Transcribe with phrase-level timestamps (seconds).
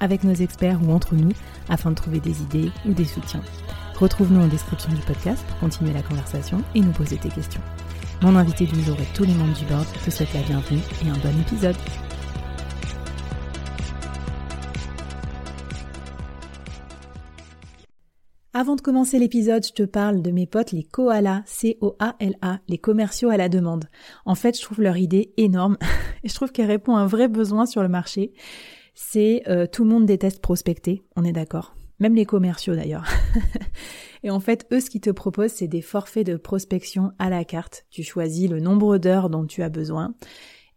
[0.00, 1.32] avec nos experts ou entre nous
[1.68, 3.42] afin de trouver des idées ou des soutiens.
[3.98, 7.60] Retrouve-nous en description du podcast pour continuer la conversation et nous poser tes questions.
[8.22, 11.08] Mon invité du jour et tous les membres du board te souhaitent la bienvenue et
[11.08, 11.76] un bon épisode.
[18.52, 23.30] Avant de commencer l'épisode, je te parle de mes potes les koalas, C-O-A-L-A, les commerciaux
[23.30, 23.84] à la demande.
[24.26, 25.78] En fait, je trouve leur idée énorme
[26.24, 28.32] et je trouve qu'elle répond à un vrai besoin sur le marché.
[29.02, 33.04] C'est euh, tout le monde déteste prospecter, on est d'accord même les commerciaux d'ailleurs.
[34.22, 37.44] et en fait, eux, ce qu'ils te proposent, c'est des forfaits de prospection à la
[37.44, 37.84] carte.
[37.90, 40.14] Tu choisis le nombre d'heures dont tu as besoin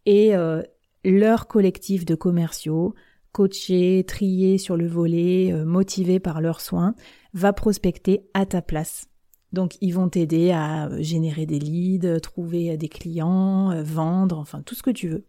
[0.06, 0.62] et euh,
[1.06, 2.94] leur collectif de commerciaux,
[3.32, 6.94] coachés, triés sur le volet, euh, motivés par leurs soins,
[7.34, 9.08] va prospecter à ta place.
[9.54, 14.76] Donc ils vont t'aider à euh, générer des leads, trouver des clients, vendre, enfin tout
[14.76, 15.26] ce que tu veux.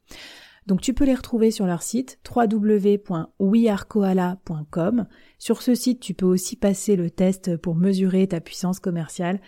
[0.66, 5.06] Donc tu peux les retrouver sur leur site www.wearekoala.com.
[5.38, 9.40] Sur ce site, tu peux aussi passer le test pour mesurer ta puissance commerciale.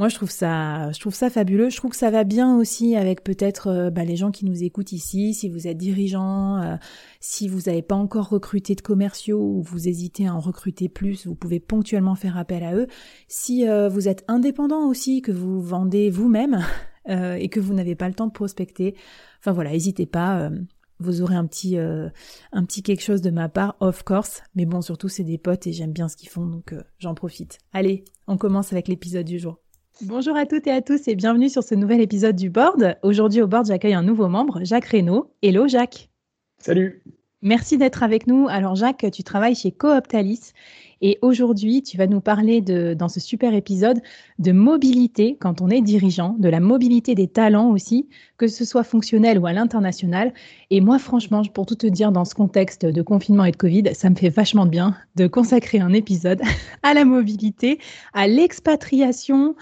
[0.00, 1.68] Moi, je trouve ça, je trouve ça fabuleux.
[1.68, 4.64] Je trouve que ça va bien aussi avec peut-être euh, bah, les gens qui nous
[4.64, 5.34] écoutent ici.
[5.34, 6.76] Si vous êtes dirigeant, euh,
[7.20, 11.26] si vous n'avez pas encore recruté de commerciaux ou vous hésitez à en recruter plus,
[11.26, 12.86] vous pouvez ponctuellement faire appel à eux.
[13.28, 16.64] Si euh, vous êtes indépendant aussi, que vous vendez vous-même
[17.06, 18.94] et que vous n'avez pas le temps de prospecter,
[19.40, 20.40] Enfin voilà, n'hésitez pas.
[20.40, 20.50] Euh,
[20.98, 22.08] vous aurez un petit, euh,
[22.52, 24.42] un petit quelque chose de ma part, of course.
[24.54, 27.14] Mais bon, surtout, c'est des potes et j'aime bien ce qu'ils font, donc euh, j'en
[27.14, 27.58] profite.
[27.72, 29.58] Allez, on commence avec l'épisode du jour.
[30.02, 32.96] Bonjour à toutes et à tous et bienvenue sur ce nouvel épisode du Board.
[33.02, 35.34] Aujourd'hui au Board, j'accueille un nouveau membre, Jacques Reynaud.
[35.42, 36.10] Hello Jacques.
[36.58, 37.02] Salut.
[37.42, 38.46] Merci d'être avec nous.
[38.48, 40.52] Alors Jacques, tu travailles chez Cooptalis
[41.00, 44.00] et aujourd'hui, tu vas nous parler de, dans ce super épisode
[44.38, 48.84] de mobilité quand on est dirigeant, de la mobilité des talents aussi, que ce soit
[48.84, 50.34] fonctionnel ou à l'international.
[50.70, 53.94] Et moi, franchement, pour tout te dire, dans ce contexte de confinement et de Covid,
[53.94, 56.42] ça me fait vachement de bien de consacrer un épisode
[56.82, 57.78] à la mobilité,
[58.12, 59.54] à l'expatriation,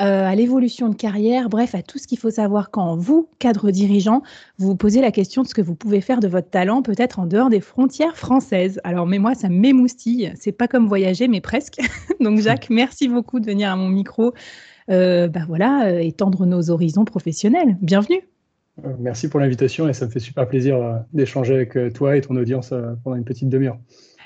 [0.00, 3.70] euh, à l'évolution de carrière, bref, à tout ce qu'il faut savoir quand vous, cadre
[3.70, 4.22] dirigeant,
[4.58, 7.20] vous vous posez la question de ce que vous pouvez faire de votre talent, peut-être
[7.20, 8.80] en dehors des frontières françaises.
[8.82, 10.32] Alors, mais moi, ça m'émoustille.
[10.34, 11.78] C'est pas comme voyager, mais presque.
[12.20, 14.34] Donc, Jacques, merci beaucoup de venir à mon micro.
[14.90, 17.76] Euh, bah voilà, euh, étendre nos horizons professionnels.
[17.80, 18.28] Bienvenue.
[18.98, 22.74] Merci pour l'invitation et ça me fait super plaisir d'échanger avec toi et ton audience
[23.04, 23.78] pendant une petite demi-heure.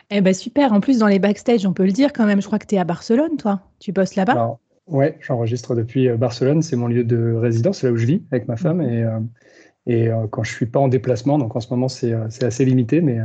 [0.09, 2.47] Eh ben super, en plus dans les backstage, on peut le dire quand même, je
[2.47, 3.61] crois que tu es à Barcelone, toi.
[3.79, 4.59] Tu bosses là-bas?
[4.89, 8.23] Ouais, j'enregistre depuis euh, Barcelone, c'est mon lieu de résidence, c'est là où je vis
[8.31, 8.81] avec ma femme.
[8.81, 9.21] Et, euh,
[9.87, 13.01] et euh, quand je suis pas en déplacement, donc en ce moment c'est assez limité,
[13.01, 13.19] mais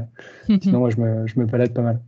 [0.62, 2.02] sinon moi, je, me, je me balade pas mal.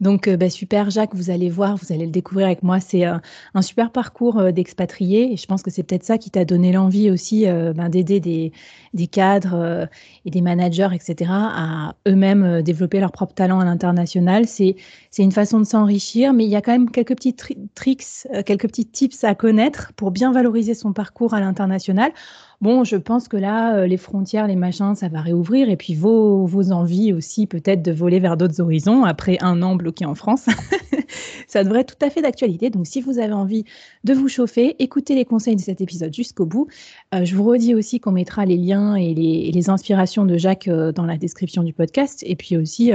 [0.00, 2.80] Donc, euh, bah, super, Jacques, vous allez voir, vous allez le découvrir avec moi.
[2.80, 3.18] C'est euh,
[3.54, 6.72] un super parcours euh, d'expatrié et je pense que c'est peut-être ça qui t'a donné
[6.72, 9.88] l'envie aussi ben, d'aider des, cadres
[10.24, 14.46] et des managers, etc., à eux-mêmes développer leur propre talent à l'international.
[14.46, 14.76] C'est
[15.18, 17.34] une façon de s'enrichir, mais il y a quand même quelques petits
[17.74, 18.04] tricks,
[18.46, 22.12] quelques petits tips à connaître pour bien valoriser son parcours à l'international.
[22.62, 25.68] Bon, je pense que là, euh, les frontières, les machins, ça va réouvrir.
[25.68, 29.74] Et puis vos, vos envies aussi, peut-être de voler vers d'autres horizons après un an
[29.74, 30.46] bloqué en France.
[31.48, 32.70] ça devrait être tout à fait d'actualité.
[32.70, 33.64] Donc, si vous avez envie
[34.04, 36.68] de vous chauffer, écoutez les conseils de cet épisode jusqu'au bout.
[37.12, 40.92] Euh, je vous redis aussi qu'on mettra les liens et les, inspirations de Jacques euh,
[40.92, 42.22] dans la description du podcast.
[42.24, 42.92] Et puis aussi,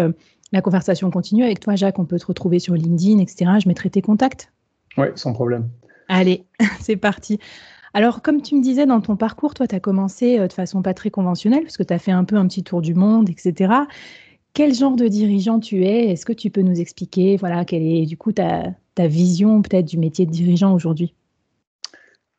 [0.53, 1.99] la conversation continue avec toi, Jacques.
[1.99, 3.51] On peut te retrouver sur LinkedIn, etc.
[3.61, 4.49] Je mettrai tes contacts.
[4.97, 5.67] Oui, sans problème.
[6.07, 6.45] Allez,
[6.79, 7.37] c'est parti.
[7.97, 10.83] Alors, comme tu me disais dans ton parcours, toi, tu as commencé euh, de façon
[10.83, 13.27] pas très conventionnelle, parce que tu as fait un peu un petit tour du monde,
[13.27, 13.73] etc.
[14.53, 16.11] Quel genre de dirigeant tu es?
[16.11, 19.97] Est-ce que tu peux nous expliquer, voilà, quelle est du coup ta, vision peut-être du
[19.97, 21.15] métier de dirigeant aujourd'hui?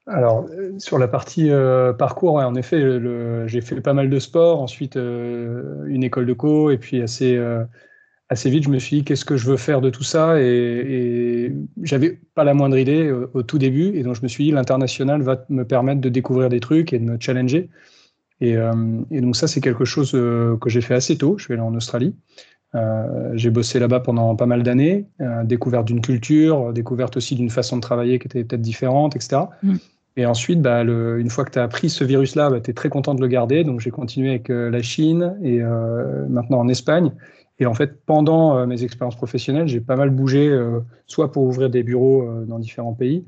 [0.07, 2.81] Alors, euh, sur la partie euh, parcours, en effet,
[3.49, 7.37] j'ai fait pas mal de sport, ensuite une école de co, et puis assez,
[8.29, 10.45] assez vite, je me suis dit qu'est-ce que je veux faire de tout ça et,
[10.45, 11.53] et
[11.83, 15.23] j'avais pas la moindre idée au, tout début et donc je me suis dit l'international
[15.23, 17.71] va me permettre de découvrir des trucs et de me challenger
[18.41, 21.37] et, euh, et donc ça c'est quelque chose euh, que j'ai fait assez tôt.
[21.39, 22.15] Je suis allé en Australie,
[22.75, 27.51] euh, j'ai bossé là-bas pendant pas mal d'années, euh, découverte d'une culture, découverte aussi d'une
[27.51, 29.43] façon de travailler qui était peut-être différente, etc.
[29.63, 29.77] Mm.
[30.17, 32.75] Et ensuite, bah, le, une fois que tu as appris ce virus-là, bah, tu es
[32.75, 33.63] très content de le garder.
[33.63, 35.61] Donc j'ai continué avec la Chine et
[36.29, 37.13] maintenant en Espagne.
[37.59, 40.57] Et en fait, pendant mes expériences professionnelles, j'ai pas mal bougé,
[41.07, 43.27] soit pour ouvrir des bureaux dans différents pays,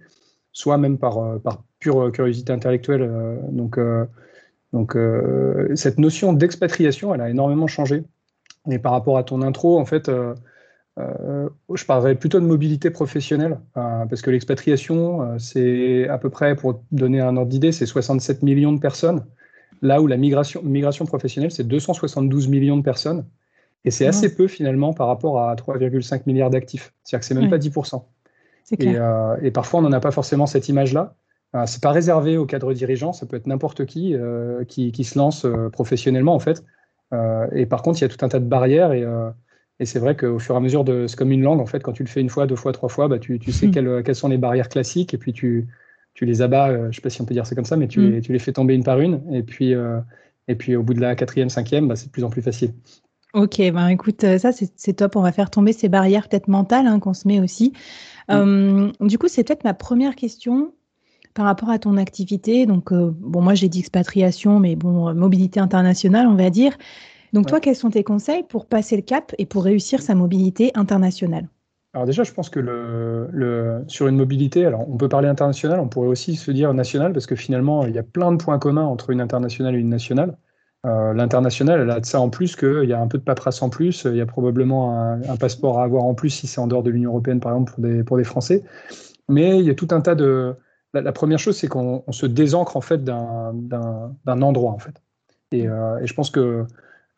[0.53, 3.11] soit même par, par pure curiosité intellectuelle.
[3.51, 3.77] donc,
[4.73, 4.97] donc
[5.75, 8.05] cette notion d'expatriation, elle a énormément changé.
[8.71, 10.09] Et par rapport à ton intro, en fait,
[10.99, 16.31] euh, je parlerais plutôt de mobilité professionnelle, euh, parce que l'expatriation, euh, c'est à peu
[16.31, 19.25] près, pour donner un ordre d'idée, c'est 67 millions de personnes,
[19.83, 23.25] là où la migration, migration professionnelle, c'est 272 millions de personnes.
[23.85, 26.93] Et c'est assez peu finalement par rapport à 3,5 milliards d'actifs.
[27.03, 28.03] C'est-à-dire que c'est même pas 10%.
[28.79, 28.95] Et,
[29.43, 31.15] et, parfois, on n'en a pas forcément cette image-là.
[31.57, 34.15] Euh, c'est pas réservé aux cadres dirigeants, ça peut être n'importe qui,
[34.69, 36.63] qui, qui se lance professionnellement en fait.
[37.53, 39.05] et par contre, il y a tout un tas de barrières et
[39.81, 41.83] et c'est vrai qu'au fur et à mesure de, c'est comme une langue en fait,
[41.83, 43.71] quand tu le fais une fois, deux fois, trois fois, bah, tu, tu sais hmm.
[43.71, 45.69] quelles, quelles, sont les barrières classiques et puis tu,
[46.13, 46.69] tu les abats.
[46.69, 48.11] Euh, je ne sais pas si on peut dire c'est comme ça, mais tu, hmm.
[48.11, 49.23] les, tu, les, fais tomber une par une.
[49.35, 49.99] Et puis, euh,
[50.49, 52.75] et puis au bout de la quatrième, cinquième, bah, c'est de plus en plus facile.
[53.35, 55.17] Ok, ben écoute, euh, ça c'est top.
[55.17, 57.73] On va faire tomber ces barrières peut-être mentales hein, qu'on se met aussi.
[58.29, 58.91] Hmm.
[59.01, 60.73] du coup, c'est peut-être ma première question
[61.35, 62.65] par rapport à ton activité.
[62.67, 66.77] Donc, bon, moi j'ai dit expatriation, mais bon, mobilité internationale, on va dire.
[67.33, 70.73] Donc toi, quels sont tes conseils pour passer le cap et pour réussir sa mobilité
[70.75, 71.49] internationale?
[71.93, 75.89] Alors déjà, je pense que le, sur une mobilité, alors on peut parler international, on
[75.89, 78.85] pourrait aussi se dire national, parce que finalement, il y a plein de points communs
[78.85, 80.37] entre une internationale et une nationale.
[80.87, 83.61] Euh, l'international, elle a de ça en plus qu'il y a un peu de paperasse
[83.61, 86.67] en plus, il y a probablement un, passeport à avoir en plus si c'est en
[86.67, 88.65] dehors de l'Union européenne, par exemple, pour des, pour des Français.
[89.29, 90.55] Mais il y a tout un tas de...
[90.95, 94.95] La, première chose, c'est qu'on se désancre en fait d'un endroit, en fait.
[95.53, 96.65] Et, euh, je pense que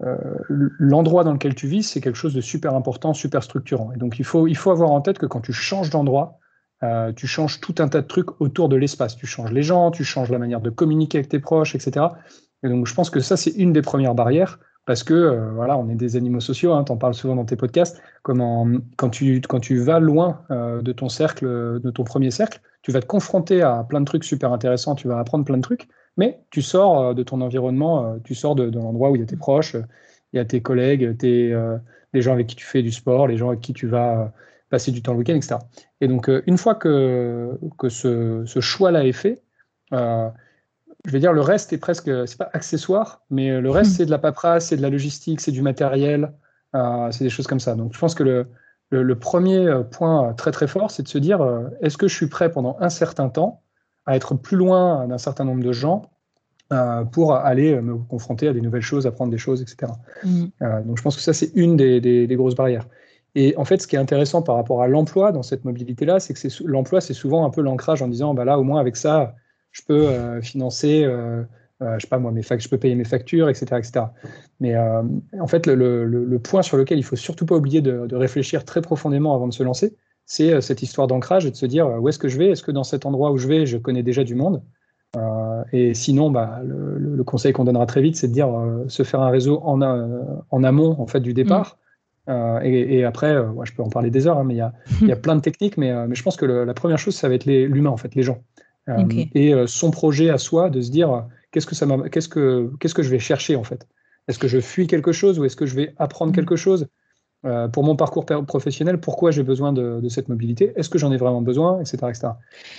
[0.03, 0.17] euh,
[0.49, 3.93] l'endroit dans lequel tu vis, c'est quelque chose de super important, super structurant.
[3.93, 6.39] Et donc, il faut, il faut avoir en tête que quand tu changes d'endroit,
[7.15, 9.17] tu changes tout un tas de trucs autour de l'espace.
[9.17, 12.07] Tu changes les gens, tu changes la manière de communiquer avec tes proches, etc.
[12.63, 15.79] Et donc, je pense que ça, c'est une des premières barrières parce que, euh, voilà,
[15.79, 18.03] on est des animaux sociaux, hein, tu en parles souvent dans tes podcasts.
[18.23, 18.67] Comment,
[18.97, 23.01] quand, tu, quand tu vas loin de ton cercle, de ton premier cercle, tu vas
[23.01, 25.89] te confronter à plein de trucs super intéressants, tu vas apprendre plein de trucs.
[26.17, 29.23] Mais tu sors euh, de ton environnement, euh, tu sors de, l'endroit où il y
[29.23, 29.77] a tes proches,
[30.33, 31.79] il y a tes collègues, tes, euh,
[32.13, 34.33] les gens avec qui tu fais du sport, les gens avec qui tu vas
[34.69, 35.57] passer du temps le week-end, etc.
[36.01, 39.43] Et donc, une fois que, que ce, choix-là est fait,
[41.05, 43.95] je vais dire, le reste est presque, c'est pas accessoire, mais le reste, hmm.
[43.95, 46.33] c'est de la paperasse, c'est de la logistique, c'est du matériel,
[47.11, 47.75] c'est des choses comme ça.
[47.75, 48.47] Donc, je pense que le,
[48.91, 51.45] le premier point très très fort, c'est de se dire,
[51.81, 53.63] est-ce que je suis prêt pendant un certain temps
[54.07, 56.11] à être plus loin d'un certain nombre de gens
[56.73, 59.93] euh, pour aller me confronter à des nouvelles choses, apprendre des choses, etc.
[60.25, 60.45] Mm.
[60.63, 62.89] Euh, donc je pense que ça, c'est une des, grosses barrières.
[63.35, 66.33] Et en fait, ce qui est intéressant par rapport à l'emploi dans cette mobilité-là, c'est
[66.33, 69.35] que l'emploi, c'est souvent un peu l'ancrage en disant, bah là, au moins avec ça,
[69.73, 71.03] je peux euh, financer,
[71.81, 74.07] je sais pas moi, mes je peux payer mes factures, etc., etc.
[74.61, 78.65] Mais en fait, le, point sur lequel il faut surtout pas oublier de, de réfléchir
[78.65, 79.97] très profondément avant de se lancer,
[80.27, 82.51] c'est euh, cette histoire d'ancrage et de se dire euh, où est-ce que je vais?
[82.51, 84.63] Est-ce que dans cet endroit où je vais, je connais déjà du monde?
[85.17, 88.49] Euh, Et sinon, bah, le, conseil qu'on donnera très vite, c'est de dire
[88.89, 91.79] se faire un réseau en, en, amont en fait du départ.
[92.27, 92.65] Mm.
[92.65, 93.35] et, après,
[93.65, 94.73] je peux en parler des heures, hein, mais il y a,
[95.03, 95.77] y a, plein de techniques.
[95.77, 98.23] Mais, mais je pense que la première chose, ça va être l'humain, en fait, les
[98.23, 98.39] gens.
[99.35, 103.03] Et son projet à soi, de se dire qu'est-ce que ça qu'est-ce que qu'est-ce que
[103.03, 103.87] je vais chercher en fait?
[104.29, 106.35] Est-ce que je fuis quelque chose ou est-ce que je vais apprendre mm.
[106.35, 106.89] quelque chose?
[107.45, 110.73] Euh, pour mon parcours professionnel, pourquoi j'ai besoin de, cette mobilité?
[110.77, 111.81] Est-ce que j'en ai vraiment besoin?
[111.81, 111.99] Etc.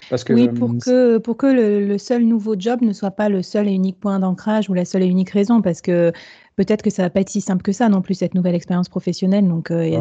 [0.09, 3.27] Parce que, oui, pour euh, que, pour que le, seul nouveau job ne soit pas
[3.27, 6.13] le seul et unique point d'ancrage ou la seule et unique raison, parce que
[6.55, 8.87] peut-être que ça va pas être si simple que ça non plus, cette nouvelle expérience
[8.87, 9.49] professionnelle.
[9.49, 9.99] Donc, euh,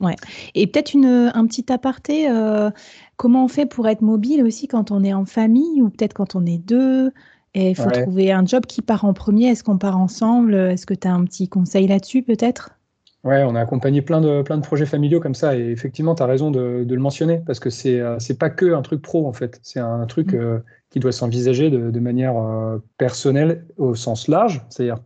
[0.00, 0.16] ouais.
[0.54, 2.28] Et peut-être un petit aparté,
[3.16, 6.34] comment on fait pour être mobile aussi quand on est en famille ou peut-être quand
[6.34, 7.12] on est deux?
[7.54, 9.48] Et il faut trouver un job qui part en premier.
[9.48, 10.54] Est-ce qu'on part ensemble?
[10.54, 12.76] Est-ce que tu as un petit conseil là-dessus peut-être?
[13.26, 15.56] Ouais, on a accompagné plein de, plein de projets familiaux comme ça.
[15.56, 18.72] Et effectivement, tu as raison de, le mentionner parce que c'est n'est euh, pas que
[18.72, 19.58] un truc pro en fait.
[19.64, 20.36] C'est un truc mm.
[20.36, 20.58] euh,
[20.90, 24.98] qui doit s'envisager de, manière euh, personnelle au sens large, c'est-à-dire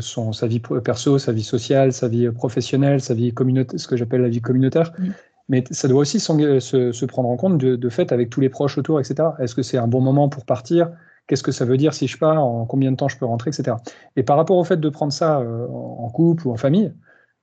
[0.00, 3.96] son, sa vie perso, sa vie sociale, sa vie professionnelle, sa vie communautaire, ce que
[3.96, 4.92] j'appelle la vie communautaire.
[4.98, 5.08] Mm.
[5.48, 8.78] Mais ça doit aussi se, se, prendre en compte de, fait avec tous les proches
[8.78, 9.30] autour, etc.
[9.40, 10.90] Est-ce que c'est un bon moment pour partir?
[11.26, 12.44] Qu'est-ce que ça veut dire si je pars?
[12.44, 13.76] En combien de temps je peux rentrer, etc.
[14.14, 16.92] Et par rapport au fait de prendre ça en couple ou en famille,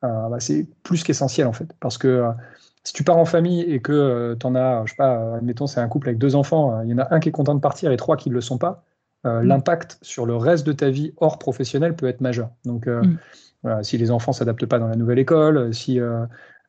[0.03, 1.67] euh, bah, c'est plus qu'essentiel en fait.
[1.79, 2.31] Parce que euh,
[2.83, 5.67] si tu pars en famille et que euh, tu en as, je sais pas, admettons,
[5.67, 7.59] c'est un couple avec deux enfants, il y en a un qui est content de
[7.59, 8.83] partir et trois qui ne le sont pas,
[9.23, 9.41] mm.
[9.41, 12.49] l'impact sur le reste de ta vie hors professionnel peut être majeur.
[12.65, 13.83] Donc, mm.
[13.83, 15.99] si les enfants ne s'adaptent pas dans la nouvelle école, si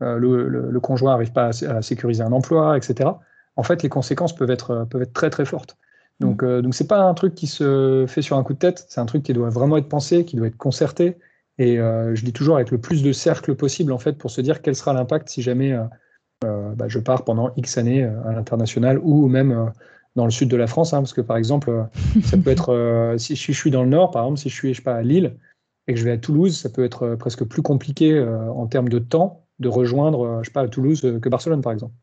[0.00, 3.10] le, conjoint n'arrive pas à, sécuriser un emploi, etc.,
[3.56, 5.76] en fait, les conséquences peuvent être, peuvent être très très fortes.
[6.20, 6.62] Donc, mm.
[6.62, 9.06] donc c'est pas un truc qui se fait sur un coup de tête, c'est un
[9.06, 11.18] truc qui doit vraiment être pensé, qui doit être concerté,
[11.58, 14.62] Et je dis toujours avec le plus de cercles possible, en fait, pour se dire
[14.62, 15.76] quel sera l'impact si jamais
[16.40, 19.72] bah, je pars pendant X années à l'international ou même
[20.18, 20.92] dans le sud de la France.
[20.92, 21.86] Hein, parce que, par exemple,
[22.24, 24.78] ça peut être, si, je suis dans le nord, par exemple, si je suis, je
[24.78, 25.34] sais pas, à Lille
[25.86, 28.98] et que je vais à Toulouse, ça peut être presque plus compliqué en termes de
[28.98, 31.94] temps de rejoindre, je sais pas, à Toulouse que Barcelone, par exemple.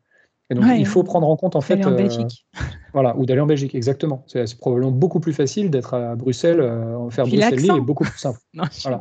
[0.48, 1.84] Et donc, il faut prendre en compte, en fait.
[1.84, 2.46] en Belgique.
[2.92, 4.24] Voilà, ou d'aller en Belgique, exactement.
[4.26, 8.38] C'est probablement beaucoup plus facile d'être à Bruxelles, euh, faire Bruxelles-Lille est beaucoup plus simple.
[8.54, 9.00] non, voilà.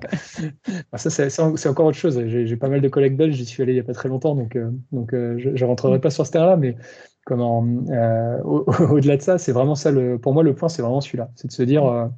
[0.92, 2.22] Ah, ça, c'est encore autre chose.
[2.28, 4.36] J'ai pas mal de collègues belges, j'y suis allé il n'y a pas très longtemps,
[4.36, 6.76] donc, euh, donc euh, je ne rentrerai pas sur ce terrain-là, mais
[7.25, 7.60] comment
[8.46, 11.29] au-delà de ça, c'est vraiment ça, le, pour moi, le point, c'est vraiment celui-là.
[11.36, 12.10] C'est de se dire,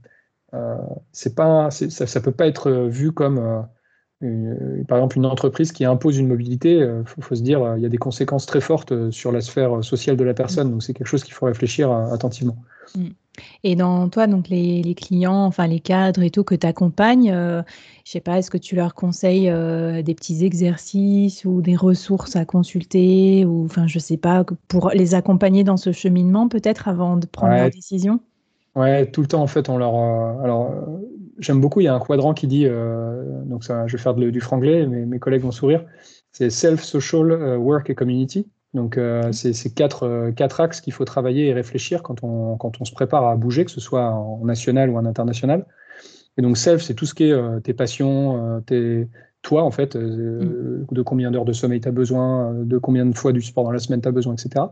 [1.11, 3.67] c'est pas, ça ne peut pas être vu comme
[4.23, 7.83] euh, par exemple, une entreprise qui impose une mobilité, il euh, faut, se dire, il
[7.83, 10.71] y a des conséquences très fortes euh, sur la sphère sociale de la personne.
[10.71, 12.57] Donc, c'est quelque chose qu'il faut réfléchir attentivement.
[12.95, 13.07] Mm.
[13.63, 17.61] Et dans toi, donc les, clients, enfin les cadres et tout que tu accompagnes, je
[18.03, 19.53] je sais pas, est-ce que tu leur conseilles
[20.03, 25.13] des petits exercices ou des ressources à consulter ou enfin je sais pas pour les
[25.13, 28.21] accompagner dans ce cheminement peut-être avant de prendre la décision?
[28.75, 30.71] Ouais, tout le temps en fait on leur alors
[31.39, 34.13] j'aime beaucoup, il y a un quadrant qui dit, euh, donc ça, je vais faire
[34.13, 35.85] du franglais, mais mes collègues vont sourire,
[36.31, 38.47] c'est Self, Social, euh, Work et Community.
[38.73, 42.85] Donc euh, c'est quatre, quatre axes qu'il faut travailler et réfléchir quand on, quand on
[42.85, 45.65] se prépare à bouger, que ce soit en national ou en international.
[46.37, 49.07] Et donc Self, c'est tout ce qui est tes passions, tes,
[49.41, 50.85] toi en fait, mm.
[50.91, 53.71] de combien d'heures de sommeil tu as besoin, de combien de fois du sport dans
[53.71, 54.65] la semaine tu as besoin, etc.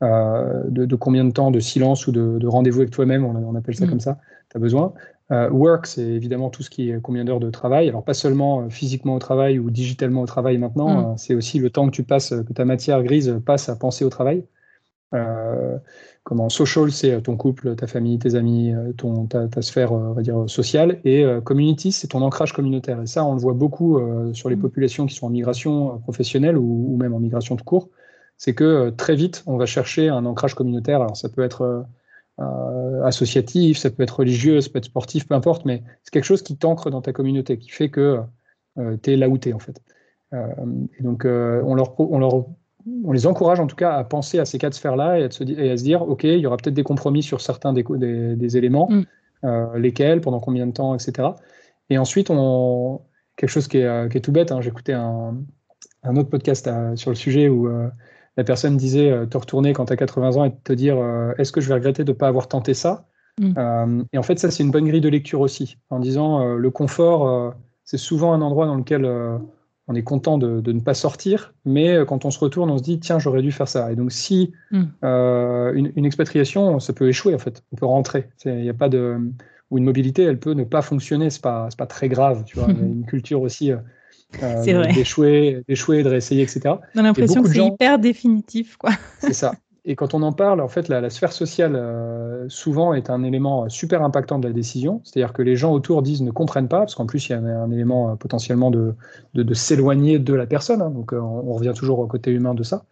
[0.00, 3.86] De, de, combien de temps de silence ou de, rendez-vous avec toi-même, on, appelle ça
[3.86, 3.90] mm.
[3.90, 4.18] comme ça,
[4.50, 4.94] tu as besoin.
[5.32, 7.88] Euh, work, c'est évidemment tout ce qui est combien d'heures de travail.
[7.88, 11.12] Alors pas seulement euh, physiquement au travail ou digitalement au travail maintenant, mm.
[11.12, 14.04] euh, c'est aussi le temps que tu passes, que ta matière grise passe à penser
[14.04, 14.44] au travail.
[16.24, 20.44] comment social, c'est ton couple, ta famille, tes amis, ton, ta, sphère, on va dire
[20.48, 21.00] sociale.
[21.04, 23.00] Et community, c'est ton ancrage communautaire.
[23.02, 24.00] Et ça, on le voit beaucoup
[24.32, 24.60] sur les mm.
[24.60, 27.90] populations qui sont en migration professionnelle ou, ou, même en migration de cours.
[28.38, 31.02] C'est que très vite, on va chercher un ancrage communautaire.
[31.02, 31.84] Alors ça peut être
[32.40, 36.24] euh, associatif, ça peut être religieux, ça peut être sportif, peu importe, mais c'est quelque
[36.24, 38.20] chose qui t'ancre dans ta communauté, qui fait que
[38.78, 39.82] euh, tu es là où tu es en fait.
[40.32, 40.46] Euh,
[40.98, 42.46] et donc on, leur, on, leur,
[43.04, 45.44] on les encourage en tout cas à penser à ces quatre sphères-là et, à se,
[45.44, 47.84] et à se dire, OK, il y aura peut-être des compromis sur certains des,
[48.36, 49.76] des, éléments, mm.
[49.76, 51.28] lesquels, pendant combien de temps, etc.
[51.90, 53.02] Et ensuite, on,
[53.36, 55.36] quelque chose qui est, qui est tout bête, hein, j'écoutais un,
[56.02, 57.68] un, autre podcast sur le sujet où
[58.36, 61.32] la personne disait euh, te retourner quand tu as 80 ans et te dire euh,
[61.38, 63.06] est-ce que je vais regretter de ne pas avoir tenté ça?
[63.40, 63.52] Mm.
[63.56, 66.70] euh, Et en fait, ça, c'est une bonne grille de lecture aussi, en disant le
[66.70, 69.06] confort, c'est souvent un endroit dans lequel
[69.88, 73.00] on est content de, ne pas sortir, mais quand on se retourne, on se dit
[73.00, 73.90] tiens, j'aurais dû faire ça.
[73.92, 74.84] Et donc, si mm.
[75.02, 78.28] une, expatriation, ça peut échouer en fait, on peut rentrer.
[78.44, 79.18] Il a pas de
[79.70, 82.44] ou une mobilité, elle peut ne pas fonctionner, c'est pas pas très grave.
[82.44, 83.72] Tu vois, une culture aussi
[84.42, 86.74] euh, d'échouer, d'échouer, de réessayer, etc.
[86.94, 88.90] On a l'impression que c'est hyper définitif, quoi.
[89.18, 89.54] c'est ça.
[89.84, 93.68] Et quand on en parle, en fait, la, sphère sociale, euh, souvent, est un élément
[93.68, 95.00] super impactant de la décision.
[95.02, 97.38] C'est-à-dire que les gens autour disent ne comprennent pas, parce qu'en plus, il y a
[97.38, 98.94] un, élément euh, potentiellement de,
[99.34, 100.82] de, s'éloigner de la personne.
[100.82, 100.90] Hein.
[100.90, 102.84] donc, on, revient toujours au côté humain de ça.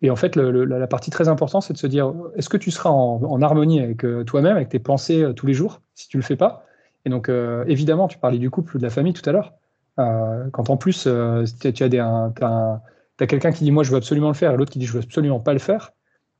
[0.00, 2.90] Et en fait, la, partie très importante, c'est de se dire est-ce que tu seras
[2.90, 6.64] en, harmonie avec toi-même, avec tes pensées tous les jours, si tu le fais pas?
[7.04, 7.28] Et donc,
[7.66, 9.54] évidemment, tu parlais du couple ou de la famille tout à l'heure.
[9.98, 12.82] Euh, quand en plus, euh, tu as, des, as,
[13.18, 15.02] quelqu'un qui dit moi je veux absolument le faire et l'autre qui dit je veux
[15.02, 15.92] absolument pas le faire,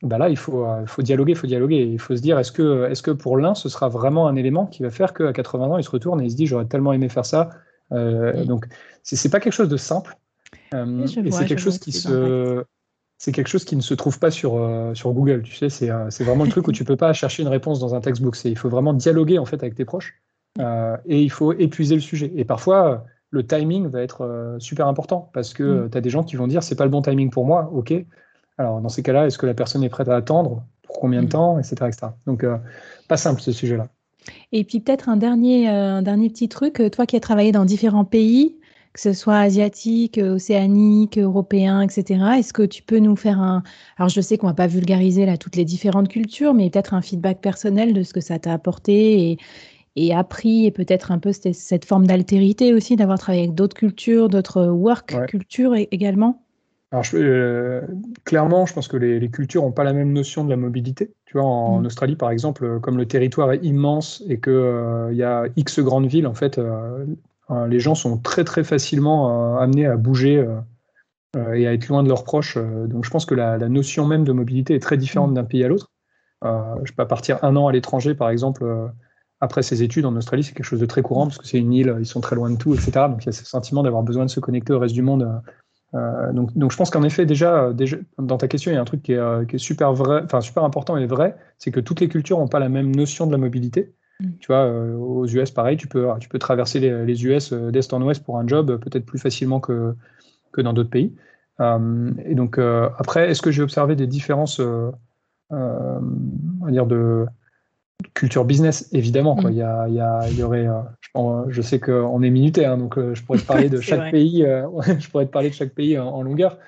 [0.02, 1.82] bah là il faut, euh, faut dialoguer, il faut dialoguer.
[1.82, 4.66] Il faut se dire est-ce que, est que pour l'un ce sera vraiment un élément
[4.66, 6.92] qui va faire qu'à 80 ans il se retourne et il se dit j'aurais tellement
[6.92, 7.50] aimé faire ça.
[7.92, 8.66] Euh, donc
[9.02, 10.16] c'est pas quelque chose de simple.
[10.72, 12.64] et c'est quelque chose qui se
[13.20, 15.42] c'est quelque chose qui ne se trouve pas sur, sur Google.
[15.42, 18.00] Tu sais, c'est vraiment le truc où tu peux pas chercher une réponse dans un
[18.00, 18.36] textbook.
[18.44, 20.22] Il faut vraiment dialoguer en fait avec tes proches
[20.60, 22.30] et il faut épuiser le sujet.
[22.36, 25.90] Et parfois, le timing va être euh, super important parce que mm.
[25.90, 27.92] tu as des gens qui vont dire c'est pas le bon timing pour moi, ok.
[28.56, 30.64] Alors dans ces cas-là, est-ce que la personne est prête à attendre?
[30.82, 31.30] Pour combien de mm.
[31.30, 31.58] temps?
[31.58, 32.06] Etc., etc.
[32.26, 32.56] Donc euh,
[33.08, 33.88] pas simple ce sujet-là.
[34.52, 37.64] Et puis peut-être un dernier, euh, un dernier petit truc, toi qui as travaillé dans
[37.64, 38.58] différents pays,
[38.92, 42.20] que ce soit asiatique, océanique, européen, etc.
[42.38, 43.62] Est-ce que tu peux nous faire un...
[43.96, 47.02] Alors je sais qu'on va pas vulgariser là toutes les différentes cultures, mais peut-être un
[47.02, 49.38] feedback personnel de ce que ça t'a apporté et,
[49.96, 54.28] et appris et peut-être un peu cette, forme d'altérité aussi, d'avoir travaillé avec d'autres cultures,
[54.28, 56.42] d'autres work cultures également
[56.90, 57.82] alors, euh,
[58.24, 61.12] clairement, je pense que les, cultures n'ont pas la même notion de la mobilité.
[61.26, 61.86] Tu vois, en, mm.
[61.86, 65.80] Australie, par exemple, euh, comme le territoire est immense et qu'il euh, y a X
[65.80, 66.58] grandes villes, en fait,
[67.68, 70.46] les gens sont très, très facilement amenés à bouger
[71.36, 72.58] et à être loin de leurs proches.
[72.58, 75.34] donc, je pense que la, notion même de mobilité est très différente mm.
[75.34, 75.90] d'un pays à l'autre.
[76.42, 78.64] je peux partir un an à l'étranger, par exemple,
[79.40, 81.72] après ses études en Australie, c'est quelque chose de très courant parce que c'est une
[81.72, 82.90] île, ils sont très loin de tout, etc.
[83.08, 85.40] Donc il y a ce sentiment d'avoir besoin de se connecter au reste du monde.
[85.94, 88.80] Euh, donc, donc, je pense qu'en effet, déjà, déjà, dans ta question, il y a
[88.80, 91.80] un truc qui est, qui est super vrai, enfin super important et vrai, c'est que
[91.80, 93.94] toutes les cultures n'ont pas la même notion de la mobilité.
[94.20, 94.26] Mm.
[94.40, 98.02] Tu vois, aux US, pareil, tu peux, tu peux traverser les, les US d'est en
[98.02, 99.94] ouest pour un job peut-être plus facilement que,
[100.52, 101.14] que dans d'autres pays.
[101.60, 104.90] et donc après, est-ce que j'ai observé des différences, on
[105.50, 107.26] va dire de
[108.14, 109.36] culture business, évidemment.
[109.36, 109.50] Quoi.
[109.50, 109.52] Mm.
[109.52, 112.30] Il, y a, il, y a, il, y aurait, euh, je, je, sais qu'on est
[112.30, 114.44] minuté, hein, donc euh, je pourrais te parler de chaque pays.
[114.44, 114.66] Euh,
[114.98, 116.58] je pourrais te parler de chaque pays en, longueur.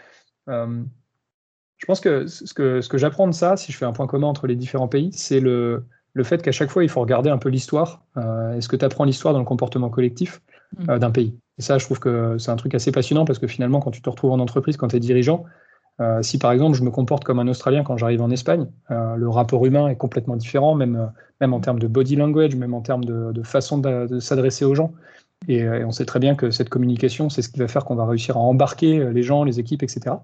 [0.49, 4.07] je pense que ce que, ce que j'apprends de ça, si je fais un point
[4.07, 7.31] commun entre les différents pays, c'est le, le fait qu'à chaque fois, il faut regarder
[7.31, 8.05] un peu l'histoire.
[8.57, 10.41] Est-ce que tu apprends l'histoire dans le comportement collectif
[10.79, 10.99] mm.
[10.99, 11.39] d'un pays?
[11.59, 14.03] Et ça, je trouve que c'est un truc assez passionnant parce que finalement, quand tu
[14.03, 15.45] te retrouves en entreprise, quand tu es dirigeant,
[16.01, 19.17] euh, si par exemple je me comporte comme un Australien quand j'arrive en Espagne, euh,
[19.17, 21.07] le rapport humain est complètement différent, même, euh,
[21.41, 24.93] même en termes de body language, même en termes de, façon de, s'adresser aux gens.
[25.49, 28.07] Et, on sait très bien que cette communication, c'est ce qui va faire qu'on va
[28.07, 30.17] réussir à embarquer les gens, les équipes, etc.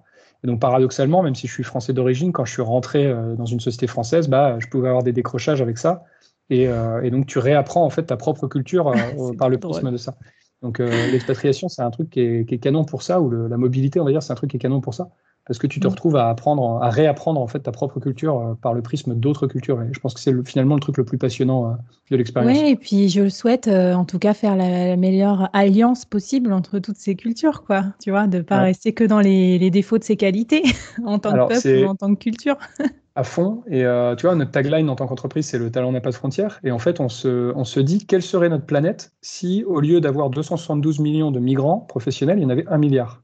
[0.45, 3.61] Et donc paradoxalement, même si je suis français d'origine, quand je suis rentré dans une
[3.61, 6.05] société française, bah, je pouvais avoir des décrochages avec ça.
[6.51, 6.69] Et,
[7.11, 8.93] donc tu réapprends en fait ta propre culture
[9.39, 10.17] par le prisme de ça.
[10.61, 14.01] Donc l'expatriation, c'est un truc qui est, qui est, canon pour ça, ou la mobilité,
[14.01, 15.09] on va dire, c'est un truc qui est canon pour ça
[15.47, 15.91] parce que tu te mm.
[15.91, 19.47] retrouves à apprendre, à réapprendre en fait ta propre culture euh, par le prisme d'autres
[19.47, 19.81] cultures.
[19.83, 21.75] Et je pense que c'est finalement le truc le plus passionnant euh,
[22.11, 22.59] de l'expérience.
[22.59, 26.53] Oui, et puis je le souhaite euh, en tout cas faire la, meilleure alliance possible
[26.53, 27.85] entre toutes ces cultures, quoi.
[28.01, 30.63] Tu vois, de pas rester que dans les, défauts de ses qualités
[31.05, 32.57] en tant que peuple ou en tant que culture.
[33.15, 33.63] à fond.
[33.69, 33.85] Et
[34.19, 36.61] tu vois, notre tagline en tant qu'entreprise, c'est le talent n'a pas de frontières.
[36.65, 40.01] Et en fait, on se, on se dit quelle serait notre planète si, au lieu
[40.01, 43.23] d'avoir 272 millions de migrants professionnels, il y en avait un milliard?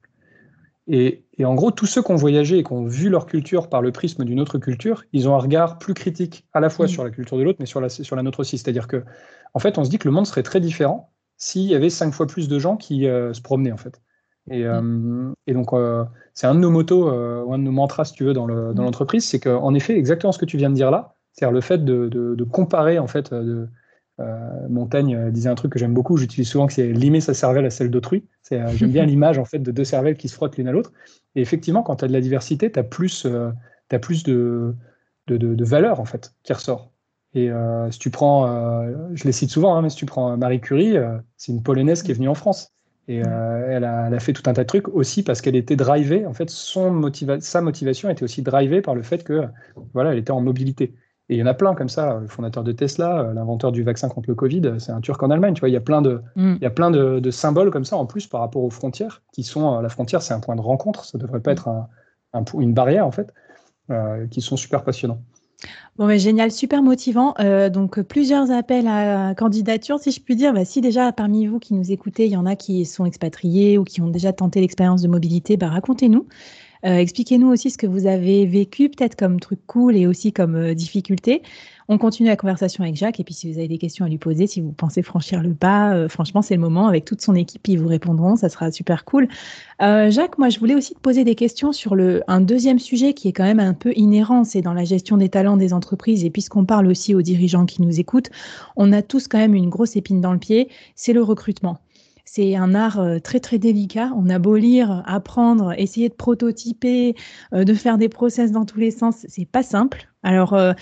[0.88, 3.80] Et, en gros, tous ceux qui ont voyagé et qui ont vu leur culture par
[3.80, 6.88] le prisme d'une autre culture, ils ont un regard plus critique à la fois mm.
[6.88, 8.58] sur la culture de l'autre, mais sur la, sur la nôtre aussi.
[8.58, 9.02] C'est-à-dire que,
[9.54, 12.12] en fait, on se dit que le monde serait très différent s'il y avait cinq
[12.12, 14.00] fois plus de gens qui euh, se promenaient, en fait.
[14.50, 15.34] Et, mm.
[15.49, 18.25] euh, donc, euh, c'est un de nos motos, ou un de nos mantras, si tu
[18.25, 18.76] veux, dans mm.
[18.76, 21.82] l'entreprise, c'est qu'en effet, exactement ce que tu viens de dire là, c'est-à-dire le fait
[21.82, 23.68] de, de, comparer, en fait, de,
[24.69, 27.67] Montaigne euh, disait un truc que j'aime beaucoup, j'utilise souvent, que c'est limer sa cervelle
[27.67, 28.25] à celle d'autrui.
[28.52, 30.93] Euh, j'aime bien l'image en fait de deux cervelles qui se frottent l'une à l'autre.
[31.35, 34.75] Et effectivement, quand tu as de la diversité, tu as plus, as plus de,
[35.28, 36.91] de, de, valeur en fait qui ressort.
[37.35, 37.50] Et
[37.91, 38.47] si tu prends,
[39.15, 40.97] je les cite souvent, hein, mais si tu prends Marie Curie,
[41.39, 42.75] c'est une polonaise qui est venue en France.
[43.08, 45.76] Et elle a, elle, a, fait tout un tas de trucs aussi parce qu'elle était
[45.76, 46.26] drivée.
[46.26, 49.47] En fait, son motiva sa motivation était aussi drivée par le fait que
[49.95, 50.93] voilà, elle était en mobilité.
[51.32, 52.18] Et il y en a plein comme ça.
[52.21, 55.23] Le fondateur de Tesla, euh, l'inventeur du vaccin contre le Covid, euh, c'est un Turc
[55.23, 55.54] en Allemagne.
[55.54, 56.56] Tu vois, il y a plein de, mm.
[56.56, 59.42] il y a plein de, symboles comme ça en plus par rapport aux frontières, qui
[59.42, 61.06] sont euh, la frontière, c'est un point de rencontre.
[61.06, 61.54] Ça devrait pas mm.
[61.54, 61.68] être
[62.34, 63.32] un, une barrière en fait,
[64.30, 65.23] qui sont super passionnants.
[65.97, 67.34] Bon, mais génial, super motivant.
[67.71, 70.52] donc, plusieurs appels à candidature, si je puis dire.
[70.52, 73.78] Bah, si déjà parmi vous qui nous écoutez, il y en a qui sont expatriés
[73.78, 76.26] ou qui ont déjà tenté l'expérience de mobilité, bah, racontez-nous.
[76.84, 80.56] Euh, expliquez-nous aussi ce que vous avez vécu, peut-être comme truc cool et aussi comme
[80.56, 81.42] euh, difficulté.
[81.88, 84.18] On continue la conversation avec Jacques et puis si vous avez des questions à lui
[84.18, 87.34] poser, si vous pensez franchir le pas, euh, franchement c'est le moment avec toute son
[87.34, 89.28] équipe, ils vous répondront, ça sera super cool.
[89.80, 93.28] Jacques, moi je voulais aussi te poser des questions sur le, un deuxième sujet qui
[93.28, 96.30] est quand même un peu inhérent, c'est dans la gestion des talents des entreprises et
[96.30, 98.30] puisqu'on parle aussi aux dirigeants qui nous écoutent,
[98.76, 101.78] on a tous quand même une grosse épine dans le pied, c'est le recrutement.
[102.25, 104.13] C'est un art euh, très très délicat.
[104.17, 107.15] On a beau lire, apprendre, essayer de prototyper,
[107.52, 110.08] euh, de faire des process dans tous les sens, c'est pas simple.
[110.23, 110.73] Alors, euh,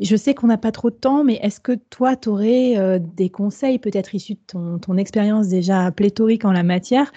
[0.00, 3.30] je sais qu'on n'a pas trop de temps, mais est-ce que toi, tu aurais des
[3.30, 7.10] conseils, peut-être issus de ton, expérience déjà pléthorique en la matière,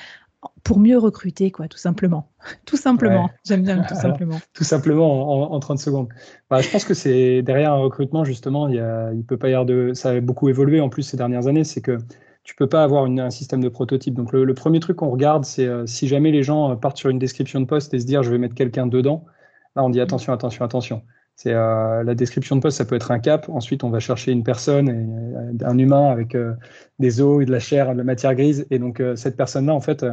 [0.63, 2.32] pour mieux recruter, quoi, tout simplement?
[2.65, 3.30] tout simplement.
[3.46, 4.39] J'aime bien tout simplement.
[4.54, 6.10] tout simplement en, 30 secondes.
[6.50, 9.54] Bah, je pense que c'est derrière un recrutement, justement, il, y il peut pas y
[9.54, 9.94] avoir de.
[9.94, 11.63] Ça a beaucoup évolué en plus ces dernières années.
[11.63, 12.00] C'est que
[12.43, 14.13] tu peux pas avoir un système de prototype.
[14.15, 17.10] Donc le, premier truc qu'on regarde, c'est euh, si jamais les gens euh, partent sur
[17.10, 19.25] une description de poste et se dire je vais mettre quelqu'un dedans,
[19.75, 21.04] là on dit attention, attention, attention.
[21.36, 23.47] C'est euh, la description de poste, ça peut être un cap.
[23.49, 26.36] Ensuite, on va chercher une personne, et, un humain avec
[26.99, 28.67] des os et de la chair, de la matière grise.
[28.69, 30.06] Et donc cette personne-là, en fait,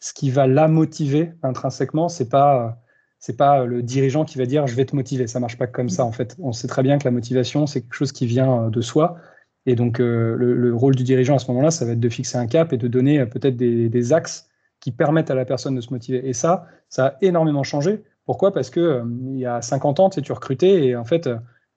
[0.00, 2.78] ce qui va la motiver intrinsèquement, c'est pas
[3.18, 5.26] c'est pas le dirigeant qui va dire je vais te motiver.
[5.28, 6.04] Ça marche pas comme ça.
[6.04, 8.80] En fait, on sait très bien que la motivation, c'est quelque chose qui vient de
[8.80, 9.18] soi.
[9.66, 12.36] Et donc, euh, le, rôle du dirigeant à ce moment-là, ça va être de fixer
[12.36, 14.48] un cap et de donner euh, peut-être des, axes
[14.80, 16.28] qui permettent à la personne de se motiver.
[16.28, 18.02] Et ça, ça a énormément changé.
[18.26, 18.52] Pourquoi?
[18.52, 21.28] Parce que euh, il y a 50 ans, tu sais, tu recrutais et en fait,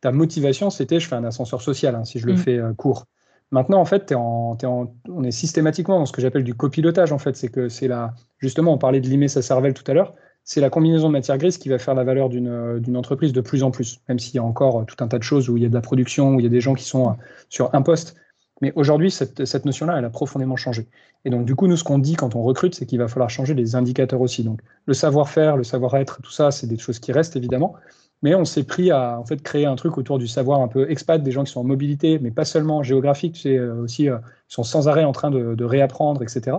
[0.01, 2.37] ta motivation, c'était je fais un ascenseur social, hein, si je le mm.
[2.37, 3.05] fais court.
[3.51, 7.11] Maintenant, en fait, es en, on est systématiquement dans ce que j'appelle du copilotage.
[7.11, 9.93] En fait, c'est que c'est là, justement, on parlait de limer sa cervelle tout à
[9.93, 10.15] l'heure
[10.45, 13.41] c'est la combinaison de matière grise qui va faire la valeur euh, d'une entreprise de
[13.41, 15.57] plus en plus, même s'il y a encore euh, tout un tas de choses où
[15.57, 17.13] il y a de la production, où il y a des gens qui sont euh,
[17.49, 18.15] sur un poste.
[18.61, 20.87] Mais aujourd'hui, cette, cette notion-là, elle a profondément changé.
[21.25, 23.29] Et donc, du coup, nous, ce qu'on dit quand on recrute, c'est qu'il va falloir
[23.29, 24.43] changer les indicateurs aussi.
[24.43, 27.75] Donc, le savoir-faire, le savoir-être, tout ça, c'est des choses qui restent évidemment.
[28.21, 30.89] Mais on s'est pris à en fait créer un truc autour du savoir un peu
[30.89, 34.63] expat, des gens qui sont en mobilité, mais pas seulement géographique, c'est aussi euh, sont
[34.63, 36.57] sans arrêt en train de, de, réapprendre, etc.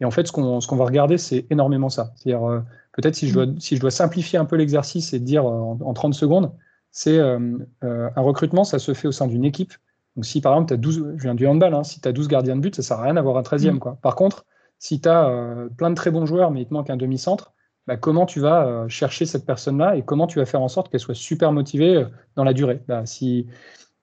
[0.00, 2.12] Et en fait, ce qu'on va regarder, c'est énormément ça.
[2.16, 5.78] C'est-à-dire peut-être si je dois si je dois simplifier un peu l'exercice et dire en,
[5.80, 6.52] en 30 secondes,
[6.90, 9.72] c'est euh, un recrutement, ça se fait au sein d'une équipe
[10.16, 12.12] donc, si par exemple, tu as 12, je viens du handball, hein, si tu as
[12.12, 13.72] 12 gardiens de but, ça sert à rien d'avoir un 13e.
[13.72, 13.78] Mm.
[13.78, 13.98] Quoi.
[14.02, 14.44] Par contre,
[14.78, 17.52] si tu as euh, plein de très bons joueurs, mais il te manque un demi-centre,
[17.86, 20.90] bah, comment tu vas euh, chercher cette personne-là et comment tu vas faire en sorte
[20.90, 22.04] qu'elle soit super motivée euh,
[22.36, 22.82] dans la durée?
[22.88, 23.46] Bah, si...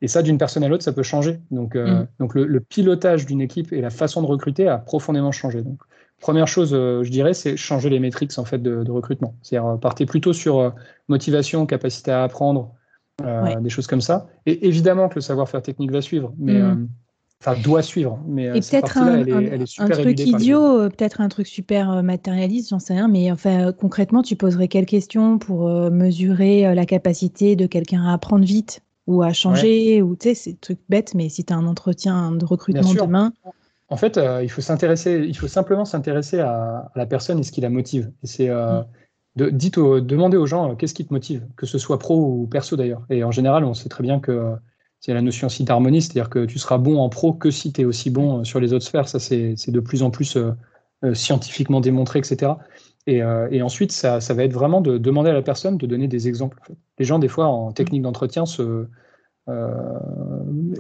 [0.02, 1.42] Et ça, d'une personne à l'autre, ça peut changer.
[1.52, 2.08] Donc, mm.
[2.20, 5.62] donc le, le, pilotage d'une équipe et la façon de recruter a profondément changé.
[5.62, 5.82] Donc,
[6.20, 9.36] première chose, je dirais, c'est changer les métriques en fait, de, de recrutement.
[9.42, 10.74] C'est-à-dire, partez plutôt sur
[11.08, 12.74] motivation, capacité à apprendre,
[13.22, 14.28] euh, des choses comme ça.
[14.46, 16.64] Et évidemment que le savoir-faire technique va suivre, mais mm.
[16.64, 16.76] euh,
[17.42, 18.20] enfin doit suivre.
[18.28, 22.94] Mais euh, et peut-être un, un, truc idiot, peut-être un truc super matérialiste, j'en sais
[22.94, 28.14] rien, mais enfin concrètement, tu poserais quelles questions pour mesurer la capacité de quelqu'un à
[28.14, 31.58] apprendre vite ou à changer, ou tu sais, c'est truc bête, mais si tu as
[31.58, 33.34] un entretien de recrutement demain.
[33.90, 37.62] En fait, il faut s'intéresser, il faut simplement s'intéresser à, la personne et ce qui
[37.62, 38.12] la motive.
[38.24, 38.86] Et c'est mm
[39.36, 42.48] de, dites demandez aux gens euh, qu'est-ce qui te motive, que ce soit pro ou
[42.48, 43.06] perso d'ailleurs.
[43.10, 44.56] Et en général, on sait très bien que euh,
[45.00, 47.82] c'est la notion aussi d'harmonie, c'est-à-dire que tu seras bon en pro que si tu
[47.82, 49.08] es aussi bon euh, sur les autres sphères.
[49.08, 50.38] Ça, c'est de plus en plus
[51.14, 52.52] scientifiquement démontré, etc.
[53.08, 53.22] Et,
[53.52, 56.28] et ensuite, ça, ça, va être vraiment de demander à la personne de donner des
[56.28, 56.60] exemples.
[57.00, 58.86] Les gens, des fois, en technique d'entretien, se,
[59.50, 60.00] euh,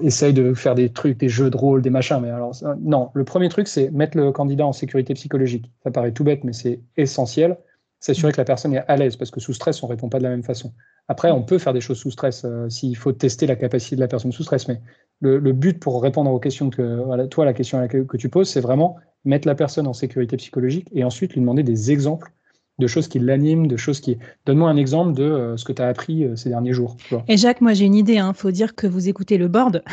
[0.01, 2.19] essayent de faire des trucs, des jeux de rôle, des machins.
[2.21, 5.71] Mais alors, non, le premier truc, c'est mettre le candidat en sécurité psychologique.
[5.84, 7.58] Ça paraît tout bête, mais c'est essentiel
[7.99, 10.19] s'assurer que la personne est à l'aise, parce que sous stress, on ne répond pas
[10.19, 10.73] de la même façon.
[11.10, 14.01] Après, on peut faire des choses sous stress euh, s'il faut tester la capacité de
[14.01, 14.79] la personne sous stress, mais
[15.19, 18.95] le, but pour répondre aux questions que, toi, la question que tu poses, c'est vraiment
[19.25, 22.32] mettre la personne en sécurité psychologique et ensuite lui demander des exemples
[22.79, 24.17] de choses qui l'animent, de choses qui.
[24.45, 26.97] Donne-moi un exemple de euh, ce que tu as appris euh, ces derniers jours.
[27.27, 28.13] Et Jacques, moi j'ai une idée.
[28.13, 28.33] Il hein.
[28.33, 29.83] faut dire que vous écoutez le board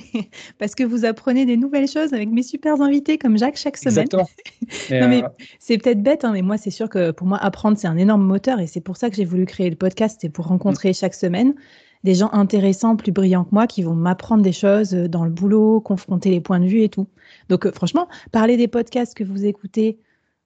[0.58, 4.08] parce que vous apprenez des nouvelles choses avec mes super invités comme Jacques chaque semaine.
[4.92, 5.22] Euh,
[5.58, 8.24] c'est peut-être bête, hein, mais moi c'est sûr que pour moi apprendre c'est un énorme
[8.24, 11.14] moteur et c'est pour ça que j'ai voulu créer le podcast, c'est pour rencontrer chaque
[11.14, 11.54] semaine
[12.04, 15.80] des gens intéressants, plus brillants que moi, qui vont m'apprendre des choses dans le boulot,
[15.80, 17.08] confronter les points de vue et tout.
[17.48, 19.98] Donc franchement, parler des podcasts que vous écoutez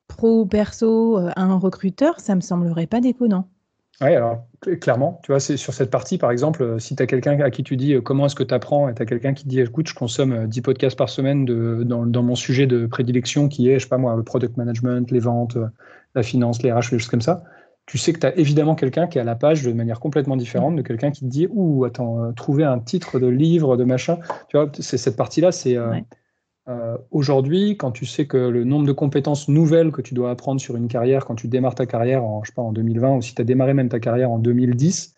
[0.08, 3.48] pro ou perso euh, à un recruteur, ça me semblerait pas déconnant.
[4.00, 4.44] Oui, alors
[4.80, 7.50] clairement, tu vois, c'est sur cette partie, par exemple, euh, si tu as quelqu'un à
[7.50, 9.60] qui tu dis euh, comment est-ce que tu apprends, et tu as quelqu'un qui dit
[9.60, 13.68] écoute, je consomme 10 podcasts par semaine de, dans, dans, mon sujet de prédilection qui
[13.68, 15.56] est, je sais pas moi, le product management, les ventes,
[16.14, 17.44] la finance, les RH, les choses comme ça,
[17.86, 20.36] tu sais que tu as évidemment quelqu'un qui est à la page de manière complètement
[20.36, 24.18] différente de quelqu'un qui te dit ouh, attends, trouver un titre de livre, de machin.
[24.48, 25.76] Tu vois, c'est cette partie-là, c'est.
[25.76, 25.94] Euh,
[27.10, 30.76] aujourd'hui, quand tu sais que le nombre de compétences nouvelles que tu dois apprendre sur
[30.76, 33.34] une carrière, quand tu démarres ta carrière en, je sais pas, en 2020 ou si
[33.34, 35.14] tu as démarré même ta carrière en 2010,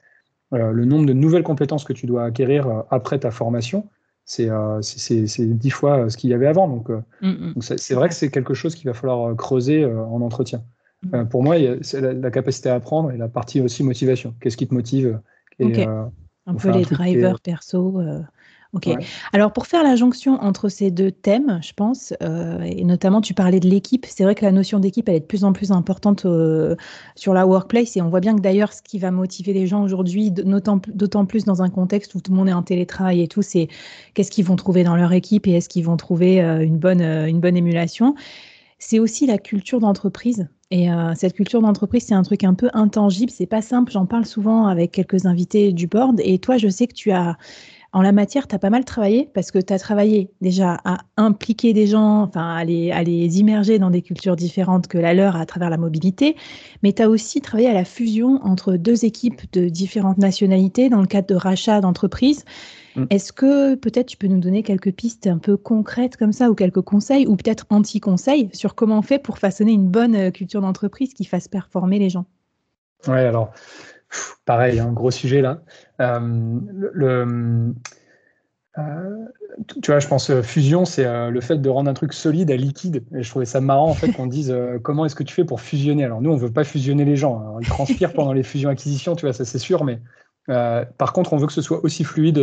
[0.54, 3.88] euh, le nombre de nouvelles compétences que tu dois acquérir euh, après ta formation,
[4.24, 4.48] c'est
[5.38, 6.68] dix fois ce qu'il y avait avant.
[6.68, 7.54] Donc, mm, mm.
[7.61, 10.64] c'est vrai que c'est quelque chose qu'il va falloir creuser en entretien.
[11.04, 11.26] Mm.
[11.26, 14.35] pour moi, c'est la, la, capacité à apprendre et la partie aussi motivation.
[14.40, 15.20] Qu'est-ce qui te motive
[15.61, 18.00] et, Un peu les drivers perso.
[18.72, 18.88] Ok.
[19.33, 23.33] Alors pour faire la jonction entre ces deux thèmes, je pense, euh, et notamment tu
[23.33, 25.70] parlais de l'équipe, c'est vrai que la notion d'équipe elle est de plus en plus
[25.70, 26.74] importante euh,
[27.14, 29.83] sur la workplace et on voit bien que d'ailleurs ce qui va motiver les gens
[29.83, 33.42] aujourd'hui, d'autant plus dans un contexte où tout le monde est en télétravail et tout,
[33.42, 33.68] c'est
[34.14, 37.02] qu'est-ce qu'ils vont trouver dans leur équipe et est-ce qu'ils vont trouver euh, une bonne
[37.02, 38.14] une bonne émulation.
[38.79, 40.48] C'est aussi la culture d'entreprise.
[40.72, 43.92] Et cette culture d'entreprise, c'est un truc un peu intangible, c'est pas simple.
[43.92, 46.20] J'en parle souvent avec quelques invités du board.
[46.24, 47.37] Et toi, je sais que tu as
[47.96, 50.98] en la matière, tu as pas mal travaillé parce que tu as travaillé déjà à
[51.16, 55.14] impliquer des gens, enfin à les, à les immerger dans des cultures différentes que la
[55.14, 56.37] leur à travers la mobilité,
[56.82, 61.00] mais tu as aussi travaillé à la fusion entre deux équipes de différentes nationalités dans
[61.00, 62.44] le cadre de rachats d'entreprises.
[62.96, 63.04] Mm.
[63.09, 66.54] Est-ce que peut-être tu peux nous donner quelques pistes un peu concrètes comme ça ou
[66.54, 70.61] quelques conseils ou peut-être anti-conseils sur comment on fait pour façonner une bonne euh, culture
[70.61, 72.26] d'entreprise qui fasse performer les gens?
[73.09, 73.52] Oui, alors
[74.45, 75.61] pareil, un gros sujet là.
[76.01, 76.21] Euh,
[76.92, 77.75] le,
[78.79, 79.27] euh,
[79.83, 82.57] tu vois, je pense euh, fusion, c'est le fait de rendre un truc solide à
[82.57, 83.05] liquide.
[83.14, 85.61] Et je trouvais ça marrant en fait qu'on dise comment est-ce que tu fais pour
[85.61, 86.05] fusionner?
[86.05, 87.59] Alors nous, on veut pas fusionner les gens.
[87.61, 89.85] ils transpirent pendant les fusions-acquisitions, tu vois, ça c'est sûr.
[89.85, 90.01] Mais
[90.47, 92.38] par contre, on veut que ce soit aussi fluide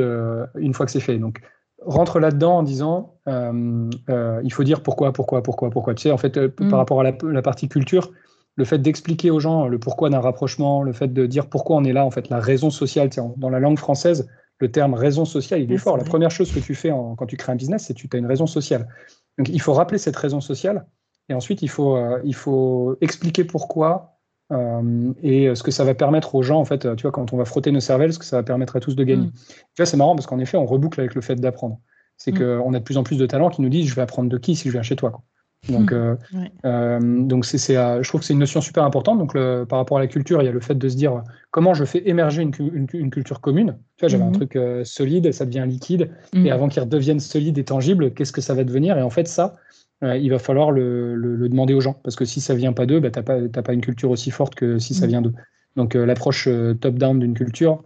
[0.56, 1.18] une fois que c'est fait.
[1.18, 1.40] Donc
[1.86, 5.94] rentre là-dedans en disant il faut dire pourquoi, pourquoi, pourquoi, pourquoi.
[5.94, 6.74] Tu sais, en fait, par mm.
[6.74, 8.12] rapport à la partie culture,
[8.56, 11.84] le fait d'expliquer aux gens le pourquoi d'un rapprochement, le fait de dire pourquoi on
[11.84, 13.10] est là, en fait, la raison sociale.
[13.38, 15.98] Dans la langue française, le terme raison sociale, il est fort.
[15.98, 18.20] La première chose que tu fais quand tu crées un business, c'est que tu as
[18.20, 18.88] une raison sociale.
[19.38, 20.86] Donc il faut rappeler cette raison sociale
[21.30, 24.20] et ensuite il faut, euh, il faut expliquer pourquoi
[24.52, 27.38] euh, et ce que ça va permettre aux gens, en fait, tu vois, quand on
[27.38, 29.28] va frotter nos cervelles, ce que ça va permettre à tous de gagner.
[29.28, 29.32] Mm.
[29.32, 31.80] Tu vois, c'est marrant parce qu'en effet, on reboucle avec le fait d'apprendre.
[32.18, 32.60] C'est mm.
[32.60, 34.38] qu'on a de plus en plus de talents qui nous disent je vais apprendre de
[34.38, 35.10] qui si je viens chez toi.
[35.10, 35.24] Quoi.
[35.70, 35.96] Donc, mm.
[35.96, 36.16] euh,
[36.66, 39.20] euh, donc c'est, je trouve que c'est une notion super importante.
[39.20, 39.34] Donc,
[39.68, 41.86] par rapport à la culture, il y a le fait de se dire comment je
[41.86, 43.78] fais émerger une, une, culture commune.
[43.98, 44.48] Tu vois, j'avais un mm-hmm.
[44.48, 48.54] truc solide, ça devient liquide, et avant qu'il redevienne solide et tangible, qu'est-ce que ça
[48.54, 48.98] va devenir?
[48.98, 49.56] Et en fait, ça,
[50.02, 51.96] il va falloir le, le, demander aux gens.
[52.04, 54.32] Parce que si ça vient pas d'eux, bah, tu n'as pas, pas, une culture aussi
[54.32, 55.34] forte que si ça vient d'eux.
[55.76, 57.84] Donc euh, l'approche euh, top-down d'une culture,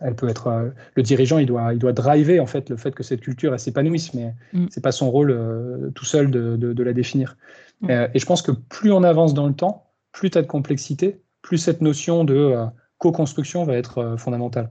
[0.00, 2.92] elle peut être euh, le dirigeant il doit il doit driver en fait le fait
[2.92, 4.66] que cette culture elle s'épanouisse mais mm.
[4.70, 7.36] c'est pas son rôle tout seul de, de, la définir
[7.82, 7.90] mm.
[8.14, 11.20] et je pense que plus on avance dans le temps plus tu as de complexité
[11.42, 12.54] plus cette notion de
[12.98, 14.70] co-construction va être fondamentale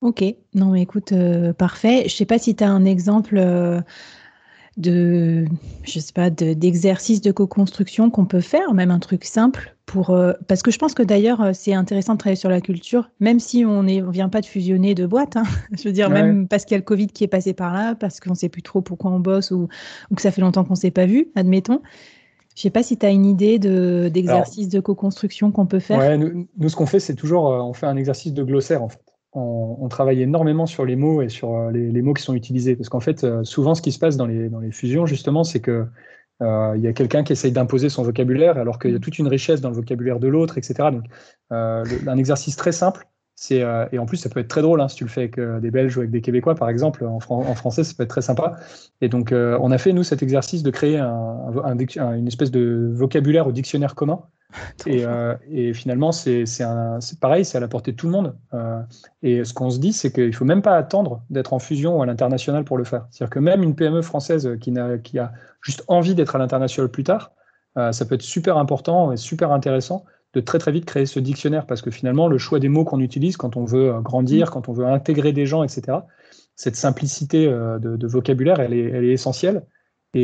[0.00, 1.12] ok non mais écoute
[1.58, 3.38] parfait je sais pas si tu as un exemple
[4.76, 5.46] de,
[5.84, 10.32] je sais pas, d'exercices de, co-construction qu'on peut faire, même un truc simple pour, euh,
[10.48, 13.40] parce que je pense que d'ailleurs euh, c'est intéressant de travailler sur la culture, même
[13.40, 15.36] si on ne vient pas de fusionner de boîtes.
[15.36, 15.44] Hein.
[15.72, 17.94] je veux dire, même parce qu'il y a le Covid qui est passé par là,
[17.94, 19.68] parce qu'on ne sait plus trop pourquoi on bosse ou,
[20.10, 21.80] ou que ça fait longtemps qu'on ne s'est pas vu, admettons.
[22.54, 25.98] Je sais pas si tu as une idée d'exercice de, co-construction qu'on peut faire.
[25.98, 28.82] Ouais, nous, nous, ce qu'on fait, c'est toujours, euh, on fait un exercice de glossaire
[28.82, 29.00] en fait
[29.36, 32.74] on, travaille énormément sur les mots et sur euh, les, mots qui sont utilisés.
[32.74, 35.44] Parce qu'en fait, euh, souvent, ce qui se passe dans les, dans les fusions, justement,
[35.44, 35.86] c'est que
[36.42, 39.18] euh, il y a quelqu'un qui essaye d'imposer son vocabulaire alors qu'il y a toute
[39.18, 40.90] une richesse dans le vocabulaire de l'autre, etc.
[40.90, 41.04] Donc,
[41.50, 44.96] un exercice très simple, c'est et en plus ça peut être très drôle hein, si
[44.96, 47.84] tu le fais avec des Belges ou avec des Québécois, par exemple, en, en français,
[47.84, 48.56] ça peut être très sympa.
[49.00, 53.52] Et donc, on a fait nous cet exercice de créer une espèce de vocabulaire au
[53.52, 54.22] dictionnaire commun
[54.86, 56.44] Euh, et, finalement, c'est
[57.20, 58.36] pareil, c'est à la portée de tout le monde.
[58.54, 58.80] Euh,
[59.22, 61.98] et ce qu'on se dit, c'est qu'il ne faut même pas attendre d'être en fusion
[61.98, 63.06] ou à l'international pour le faire.
[63.10, 66.90] C'est-à-dire que même une PME française qui, a, qui a juste envie d'être à l'international
[66.90, 67.32] plus tard,
[67.76, 70.04] euh, ça peut être super important et super intéressant
[70.36, 73.00] de très très vite créer ce dictionnaire parce que finalement, le choix des mots qu'on
[73.00, 74.50] utilise quand on veut grandir, mm.
[74.50, 75.98] quand on veut intégrer des gens, etc.,
[76.54, 79.66] cette simplicité de, vocabulaire, elle est, elle est essentielle.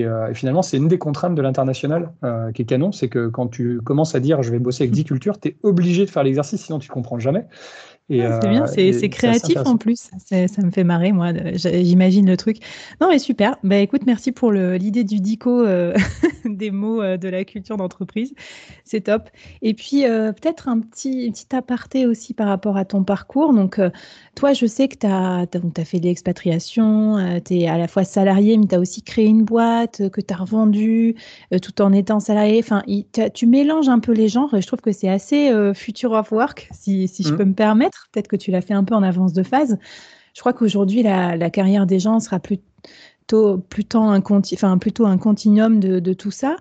[0.01, 3.29] Euh, et, finalement, c'est une des contraintes de l'international euh, qui est canon, c'est que
[3.29, 6.11] quand tu commences à dire je vais bosser avec 10 cultures, tu es obligé de
[6.11, 7.47] faire l'exercice, sinon tu comprends jamais.
[8.11, 10.11] Ah, c'est bien, euh, c'est créatif en plus.
[10.27, 11.33] Ça me fait marrer, moi.
[11.55, 12.59] J'imagine le truc.
[13.01, 13.57] Non, mais super.
[13.63, 15.95] Bah, écoute, merci pour l'idée du dico euh,
[16.45, 18.35] des mots euh, de la culture d'entreprise.
[18.85, 19.31] C'est top.
[19.63, 23.55] Et puis, peut-être un petit, petit aparté aussi par rapport à ton parcours.
[23.55, 23.81] Donc,
[24.35, 28.05] toi, je sais que tu as, as, fait de l'expatriation, tu es à la fois
[28.05, 31.15] salarié, mais tu as aussi créé une boîte que tu as revendue
[31.63, 32.59] tout en étant salarié.
[32.59, 32.83] Enfin,
[33.33, 34.51] tu mélanges un peu les genres.
[34.53, 37.37] Je trouve que c'est assez future of work, si, si je mmh.
[37.37, 37.92] peux me permettre.
[38.13, 39.79] Peut-être que tu l'as fait un peu en avance de phase.
[40.35, 45.81] Je crois qu'aujourd'hui, la, carrière des gens sera plutôt, plutôt, un, enfin, plutôt un continuum
[45.81, 46.57] de, tout ça.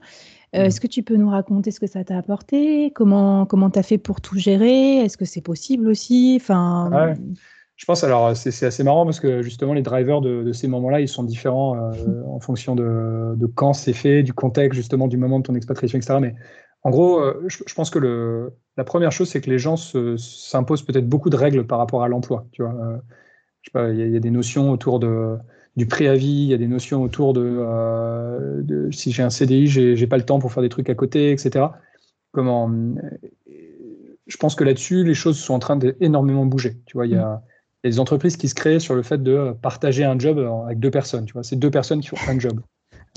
[0.54, 2.92] Euh, est-ce que tu peux nous raconter ce que ça t'a apporté?
[2.94, 4.98] Comment comment tu as fait pour tout gérer?
[4.98, 6.38] Est-ce que c'est possible aussi?
[6.42, 7.14] Enfin,
[7.78, 11.08] Je pense, alors c'est assez marrant parce que justement les drivers de, ces moments-là, ils
[11.08, 15.40] sont différents euh, en fonction de, de quand c'est fait, du contexte, justement, du moment
[15.40, 16.20] de ton expatriation, etc.
[16.20, 16.36] Mais
[16.84, 20.84] en gros, euh, je, pense que le, la première chose, c'est que les gens s'imposent
[20.84, 22.48] peut-être beaucoup de règles par rapport à l'emploi.
[22.52, 22.74] Tu vois,
[23.76, 25.38] euh, il y, a des notions autour de,
[25.76, 29.68] du préavis, il y a des notions autour de, euh, de si j'ai un CDI,
[29.68, 31.66] j'ai pas le temps pour faire des trucs à côté, etc.
[32.32, 32.72] Comment
[34.28, 36.78] Je pense que là-dessus, les choses sont en train d'énormément bouger.
[36.86, 37.44] Tu vois, il y a,
[37.84, 40.40] il y a des entreprises qui se créent sur le fait de partager un job
[40.66, 41.26] avec deux personnes.
[41.26, 42.62] Tu vois, c'est deux personnes qui font un job.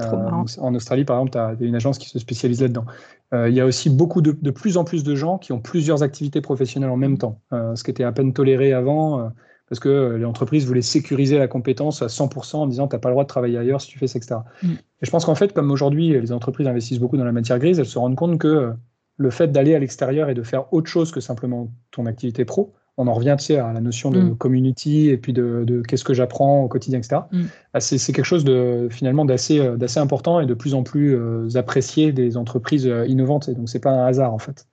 [0.01, 2.85] Euh, en Australie, par exemple, tu as une agence qui se spécialise là-dedans.
[3.33, 5.61] Euh, il y a aussi beaucoup de, de, plus en plus de gens qui ont
[5.61, 9.31] plusieurs activités professionnelles en même temps, euh, ce qui était à peine toléré avant,
[9.69, 13.09] parce que les entreprises voulaient sécuriser la compétence à 100% en disant tu n'as pas
[13.09, 14.37] le droit de travailler ailleurs si tu fais ça, etc.
[14.63, 14.73] Mm.
[14.73, 17.79] Et je pense qu'en fait, comme aujourd'hui, les entreprises investissent beaucoup dans la matière grise,
[17.79, 18.73] elles se rendent compte que
[19.17, 22.75] le fait d'aller à l'extérieur et de faire autre chose que simplement ton activité pro,
[22.97, 24.37] on en revient à la notion de mm.
[24.37, 27.23] community et puis de, qu'est-ce que j'apprends au quotidien, etc.
[27.33, 27.43] Mm.
[27.73, 31.15] Ah, c'est, quelque chose de finalement d'assez, euh, d'assez important et de plus en plus
[31.15, 33.49] euh, apprécié des entreprises euh, innovantes.
[33.49, 34.67] Et donc, c'est pas un hasard en fait.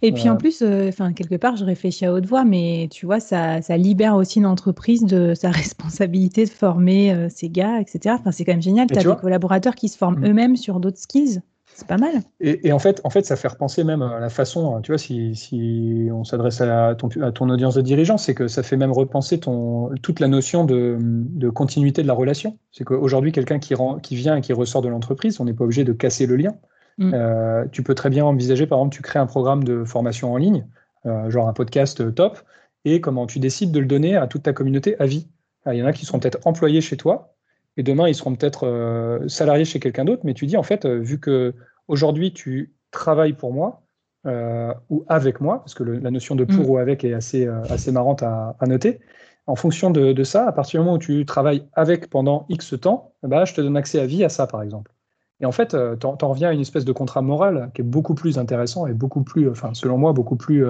[0.00, 3.18] Et puis en plus, enfin quelque part, je réfléchis à haute voix, mais tu vois,
[3.18, 8.14] ça, ça libère aussi une entreprise de sa responsabilité de former ses gars, etc.
[8.18, 8.86] Enfin, c'est quand même génial.
[8.86, 10.26] Tu as des collaborateurs qui se forment mm.
[10.26, 11.40] eux-mêmes sur d'autres skills.
[11.76, 12.22] C'est pas mal.
[12.40, 15.34] Et, en, fait, en fait, ça fait repenser même à la façon, tu vois, si,
[15.34, 18.92] si on s'adresse à, ton, à ton audience de dirigeants, c'est que ça fait même
[18.92, 22.56] repenser ton, toute la notion de, de continuité de la relation.
[22.72, 25.84] C'est qu'aujourd'hui, quelqu'un qui, qui vient et qui ressort de l'entreprise, on n'est pas obligé
[25.84, 26.54] de casser le lien.
[26.96, 27.10] Mm.
[27.12, 30.38] Euh, tu peux très bien envisager, par exemple, tu crées un programme de formation en
[30.38, 30.66] ligne,
[31.04, 32.38] euh, genre un podcast top,
[32.86, 35.28] et comment tu décides de le donner à toute ta communauté à vie.
[35.66, 37.35] il y en a qui seront peut-être employés chez toi,
[37.76, 40.84] et demain ils seront peut-être euh, salariés chez quelqu'un d'autre, mais tu dis en fait,
[40.84, 41.54] euh, vu que
[41.88, 43.82] aujourd'hui tu travailles pour moi
[44.26, 46.70] euh, ou avec moi, parce que la notion de pour mm.
[46.70, 49.00] ou avec est assez, assez marrante à, noter.
[49.46, 53.12] En fonction de, ça, à partir du moment où tu travailles avec pendant X temps,
[53.22, 54.92] bah, je te donne accès à vie à ça, par exemple.
[55.38, 58.16] Et en fait, tu en, reviens à une espèce de contrat moral qui est beaucoup
[58.16, 60.64] plus intéressant et beaucoup plus, enfin, selon moi, beaucoup plus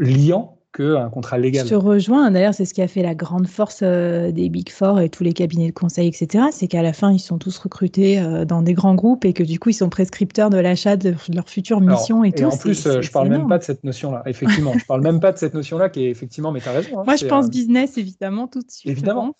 [0.00, 1.64] liant un contrat légal.
[1.64, 2.30] Je te rejoins.
[2.30, 5.24] D'ailleurs, c'est ce qui a fait la grande force euh, des Big Four et tous
[5.24, 6.46] les cabinets de conseil, etc.
[6.52, 9.42] C'est qu'à la fin, ils sont tous recrutés euh, dans des grands groupes et que
[9.42, 12.44] du coup, ils sont prescripteurs de l'achat de, leur future mission et, tout.
[12.44, 14.22] En plus, euh, je parle même pas de cette notion-là.
[14.26, 17.00] Effectivement, je parle même pas de cette notion-là qui est effectivement, mais tu as raison.
[17.00, 18.90] Hein, Moi, je pense business, évidemment, tout de suite.
[18.90, 19.34] Évidemment.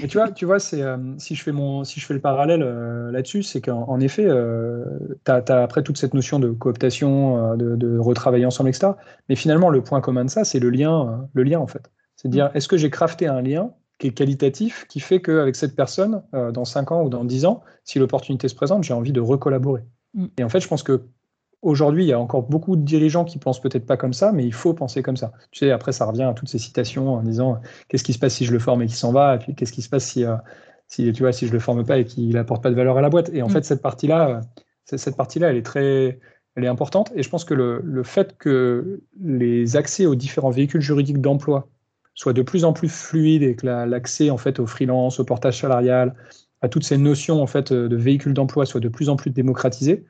[0.00, 0.82] mais tu vois, tu vois c'est,
[1.18, 2.60] si, je fais mon, si je fais le parallèle
[3.12, 4.28] là-dessus, c'est qu'en effet,
[5.24, 8.92] tu as, après toute cette notion de cooptation, de, de retravailler ensemble, etc.
[9.28, 11.90] Mais finalement, le point commun de ça, c'est le lien, le lien en fait.
[12.16, 12.56] C'est dire, mm.
[12.56, 16.50] est-ce que j'ai crafté un lien qui est qualitatif, qui fait qu'avec cette personne, euh,
[16.52, 19.82] dans 5 ans ou dans 10 ans, si l'opportunité se présente, j'ai envie de recollaborer.
[20.14, 20.26] Mm.
[20.38, 21.02] Et en fait, je pense que
[21.62, 24.44] aujourd'hui, il y a encore beaucoup de dirigeants qui pensent peut-être pas comme ça, mais
[24.44, 25.32] il faut penser comme ça.
[25.50, 28.34] Tu sais, après, ça revient à toutes ces citations en disant qu'est-ce qui se passe
[28.34, 30.24] si je le forme et qu'il s'en va, et puis qu'est-ce qui se passe si,
[30.24, 30.36] euh,
[30.86, 33.02] si, tu vois, si je le forme pas et qu'il apporte pas de valeur à
[33.02, 33.30] la boîte.
[33.34, 33.50] Et en mm.
[33.50, 34.40] fait, cette partie-là,
[34.84, 36.18] cette partie-là, elle est très,
[36.56, 37.12] elle est importante.
[37.14, 41.68] Et je pense que le, fait que les accès aux différents véhicules juridiques d'emploi
[42.14, 45.60] soient de plus en plus fluides et que l'accès en fait au freelance, au portage
[45.60, 46.14] salarial,
[46.60, 50.04] à toutes ces notions en fait de véhicules d'emploi soit de plus en plus démocratisé,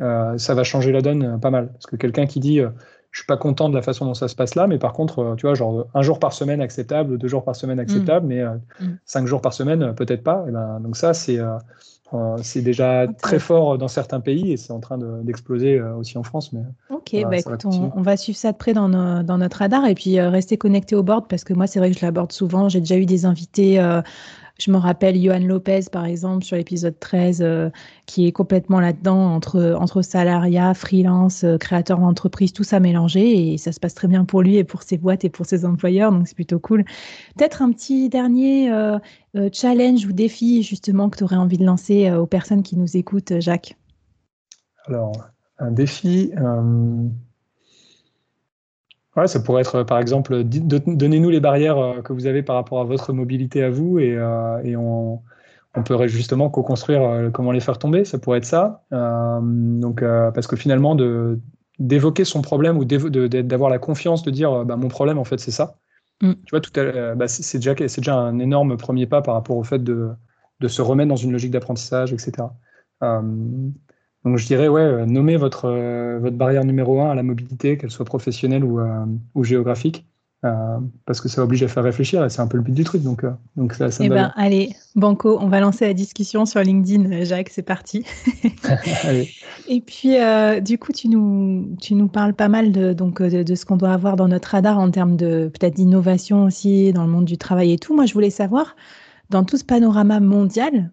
[0.00, 1.72] euh, ça va changer la donne euh, pas mal.
[1.72, 2.70] Parce que quelqu'un qui dit euh,
[3.10, 5.34] je suis pas content de la façon dont ça se passe là, mais par contre,
[5.36, 8.28] tu vois, genre un jour par semaine acceptable, deux jours par semaine acceptable, mmh.
[8.28, 8.98] mais mmh.
[9.04, 10.44] cinq jours par semaine peut-être pas.
[10.46, 11.40] Et ben, donc ça, c'est
[12.42, 16.22] c'est déjà très fort dans certains pays et c'est en train d'exploser euh, aussi en
[16.22, 16.52] France.
[16.52, 18.88] Mais, ok, bah écoute, on, va suivre ça de près dans,
[19.22, 21.90] dans notre radar et puis euh, rester connecté au board parce que moi, c'est vrai
[21.90, 22.68] que je l'aborde souvent.
[22.68, 24.02] J'ai déjà eu des invités euh,
[24.60, 27.70] je me rappelle Johan Lopez, par exemple, sur l'épisode 13, euh,
[28.06, 33.52] qui est complètement là-dedans, entre, entre salariat, freelance, euh, créateur d'entreprise, tout ça mélangé.
[33.52, 35.64] Et ça se passe très bien pour lui et pour ses boîtes et pour ses
[35.64, 36.12] employeurs.
[36.12, 36.84] Donc, c'est plutôt cool.
[37.36, 38.98] Peut-être un petit dernier euh,
[39.52, 43.40] challenge ou défi, justement, que tu aurais envie de lancer aux personnes qui nous écoutent,
[43.40, 43.76] Jacques?
[44.86, 45.12] Alors,
[45.58, 46.32] un défi.
[49.20, 52.80] Ouais, ça pourrait être par exemple, donnez-nous les barrières euh, que vous avez par rapport
[52.80, 55.20] à votre mobilité à vous et, euh, et on,
[55.74, 58.06] on pourrait justement co-construire euh, comment les faire tomber.
[58.06, 58.82] Ça pourrait être ça.
[58.90, 60.96] donc, parce que finalement,
[61.78, 65.50] d'évoquer son problème ou d'avoir la confiance de dire bah, mon problème, en fait, c'est
[65.50, 65.76] ça.
[66.22, 66.32] Mm.
[66.46, 69.64] Tu vois, tout bah, c'est, déjà, c'est déjà un énorme premier pas par rapport au
[69.64, 70.08] fait de,
[70.60, 72.48] de se remettre dans une logique d'apprentissage, etc.
[74.24, 77.78] Donc je dirais, ouais, euh, nommer votre, euh, votre barrière numéro un à la mobilité,
[77.78, 80.06] qu'elle soit professionnelle ou, euh, ou géographique,
[81.04, 83.02] parce que ça oblige à faire réfléchir et c'est un peu le but du truc.
[83.02, 87.24] Donc, donc ça, ça eh ben, allez, Banco, on va lancer la discussion sur LinkedIn,
[87.24, 88.06] Jacques, c'est parti.
[89.68, 90.16] Et puis,
[90.62, 93.76] du coup, tu nous, tu nous parles pas mal de, donc, de, de ce qu'on
[93.76, 97.36] doit avoir dans notre radar en termes de peut-être d'innovation aussi dans le monde du
[97.36, 97.94] travail et tout.
[97.94, 98.76] Moi, je voulais savoir,
[99.28, 100.90] dans tout ce panorama mondial,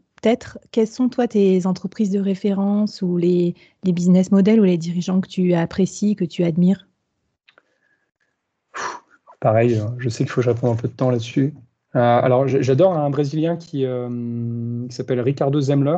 [0.71, 5.27] quelles sont toi tes entreprises de référence ou les, business models ou les dirigeants que
[5.27, 6.87] tu apprécies, que tu admires?
[9.39, 11.53] Pareil, euh, je sais qu'il faut que je réponde un peu de temps là-dessus.
[11.95, 15.97] Euh, alors, j'adore un Brésilien qui, euh, s'appelle Ricardo Zemler.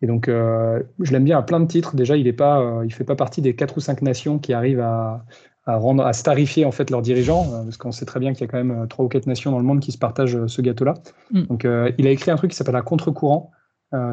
[0.00, 1.96] et donc, je l'aime bien à plein de titres.
[1.96, 5.24] Déjà, il ne fait pas partie des quatre ou cinq nations qui arrivent à,
[5.68, 8.40] à, rendre, à starifier en fait leurs dirigeants, euh, parce qu'on sait très bien qu'il
[8.40, 10.34] y a quand même euh, trois ou quatre nations dans le monde qui se partagent
[10.34, 10.94] euh, ce gâteau-là.
[11.30, 11.42] Mm.
[11.42, 11.66] Donc,
[11.98, 13.52] il a écrit un truc qui s'appelle la contre-courant,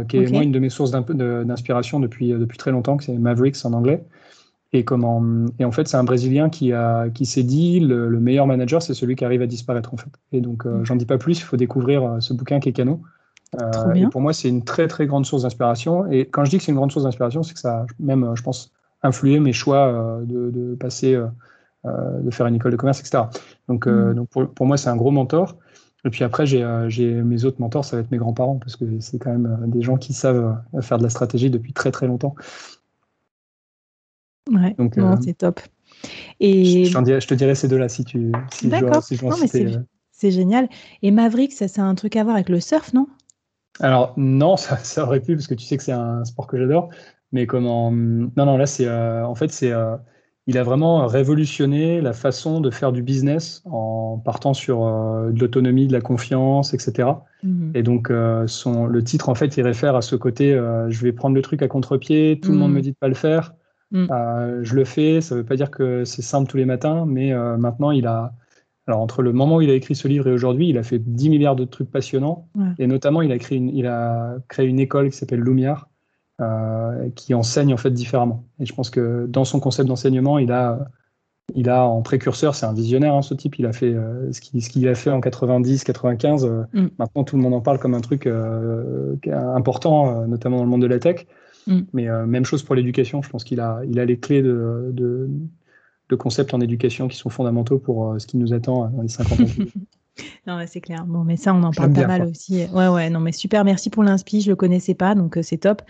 [0.08, 3.58] qui est moi une de mes sources d'inspiration depuis, depuis très longtemps, que c'est Mavericks
[3.66, 4.06] en anglais.
[4.74, 5.24] Et, comment,
[5.60, 8.94] et en fait, c'est un Brésilien qui, a, qui s'est dit le, meilleur manager, c'est
[8.94, 10.10] celui qui arrive à disparaître en fait.
[10.34, 10.84] Et donc, mm.
[10.84, 13.02] j'en dis pas plus, il faut découvrir ce bouquin qui est canon.
[13.96, 16.10] et pour moi, c'est une très très grande source d'inspiration.
[16.12, 18.44] Et quand je dis que c'est une grande source d'inspiration, c'est que ça même, je
[18.44, 18.74] pense,
[19.06, 21.18] influé mes choix de, de, passer
[21.86, 23.26] euh, de faire une école de commerce, etc.
[23.68, 24.16] Donc, euh, mm.
[24.16, 25.56] donc pour, moi, c'est un gros mentor.
[26.04, 28.86] Et puis après, euh, j'ai mes autres mentors, ça va être mes grands-parents, parce que
[29.00, 32.36] c'est quand même des gens qui savent faire de la stratégie depuis très très longtemps.
[34.52, 34.76] Ouais,
[35.22, 35.60] c'est top.
[36.40, 36.86] Et...
[36.86, 40.70] Je, te dirais ces deux-là si tu si D'accord, c'est génial.
[41.04, 43.08] Et Maverick, ça c'est un truc à voir avec le surf, non?
[43.80, 46.58] Alors non, ça, ça, aurait pu, parce que tu sais que c'est un sport que
[46.58, 46.90] j'adore.
[47.32, 49.74] Mais comment Non, non, là, c'est en fait, c'est
[50.48, 55.40] il a vraiment révolutionné la façon de faire du business en partant sur euh, de
[55.40, 57.10] l'autonomie, de la confiance, etc.
[57.44, 57.72] Mhm.
[57.74, 61.02] Et donc, euh, son, le titre, en fait, il réfère à ce côté euh, je
[61.02, 62.76] vais prendre le truc à contre-pied, tout le monde mhm.
[62.76, 63.54] me dit de pas le faire.
[63.92, 64.08] Mm.
[64.64, 67.34] je le fais, ça ne veut pas dire que c'est simple tous les matins, mais
[67.58, 68.34] maintenant, il a.
[68.88, 71.00] Alors, entre le moment où il a écrit ce livre et aujourd'hui, il a fait
[71.00, 72.48] 10 milliards de trucs passionnants.
[72.78, 75.88] Et notamment, il a, créé une, il a créé une école qui s'appelle Lumière,
[77.16, 78.44] qui enseigne en fait différemment.
[78.60, 80.90] Et je pense que dans son concept d'enseignement, il a
[81.54, 83.60] il a en précurseur, c'est un visionnaire, hein, ce type.
[83.60, 86.46] Il a fait euh, ce qu'il a fait en 90, 95.
[86.46, 86.88] Euh, mm.
[86.98, 89.16] Maintenant, tout le monde en parle comme un truc euh,
[89.56, 91.28] important, notamment dans le monde de la tech.
[91.68, 91.82] Mm.
[91.94, 93.22] Mais même chose pour l'éducation.
[93.22, 97.30] Je pense qu'il a, il a les clés de, de, concepts en éducation qui sont
[97.30, 99.44] fondamentaux pour ce qui nous attend dans les 50 ans.
[100.48, 101.06] non, c'est clair.
[101.06, 102.66] Bon, mais ça, on en parle pas mal aussi.
[102.74, 103.66] Ouais, ouais, non, mais super.
[103.66, 104.42] Merci pour l'inspi.
[104.42, 105.82] Je le connaissais pas, donc c'est top.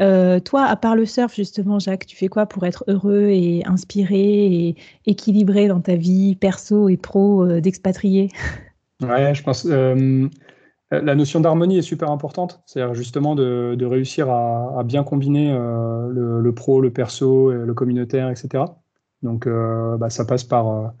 [0.00, 3.62] Euh, toi, à part le surf, justement, Jacques, tu fais quoi pour être heureux et
[3.66, 4.76] inspiré et
[5.06, 8.30] équilibré dans ta vie perso et pro euh, d'expatrié
[9.02, 9.66] Ouais, je pense.
[9.66, 10.28] Euh,
[10.90, 12.62] la notion d'harmonie est super importante.
[12.66, 18.64] C'est-à-dire justement de, réussir à, bien combiner le, pro, le perso, le communautaire, etc.
[19.22, 20.92] Donc, bah, ça passe par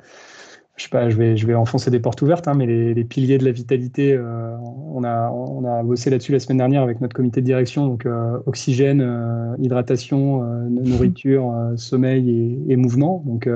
[0.76, 3.38] je sais pas, je vais, je vais enfoncer des portes ouvertes, hein, mais les, piliers
[3.38, 4.54] de la vitalité, euh,
[4.92, 8.04] on, a, on a bossé là-dessus la semaine dernière avec notre comité de direction, donc
[8.04, 13.22] euh, oxygène, euh, hydratation, nourriture, sommeil et, mouvement.
[13.26, 13.48] Donc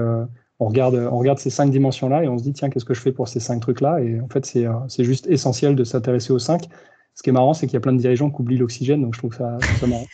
[0.61, 3.01] on regarde, on regarde ces cinq dimensions-là et on se dit tiens, qu'est-ce que je
[3.01, 4.01] fais pour ces cinq trucs-là?
[4.01, 6.69] Et en fait, c'est, c'est juste essentiel de s'intéresser aux cinq.
[7.15, 9.15] Ce qui est marrant, c'est qu'il y a plein de dirigeants qui oublient l'oxygène, donc
[9.15, 10.07] je trouve ça, ça marrant.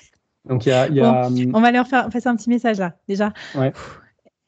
[0.48, 2.94] Donc il y a, y a on va leur faire passer un petit message là,
[3.08, 3.32] déjà.
[3.56, 3.72] Ouais.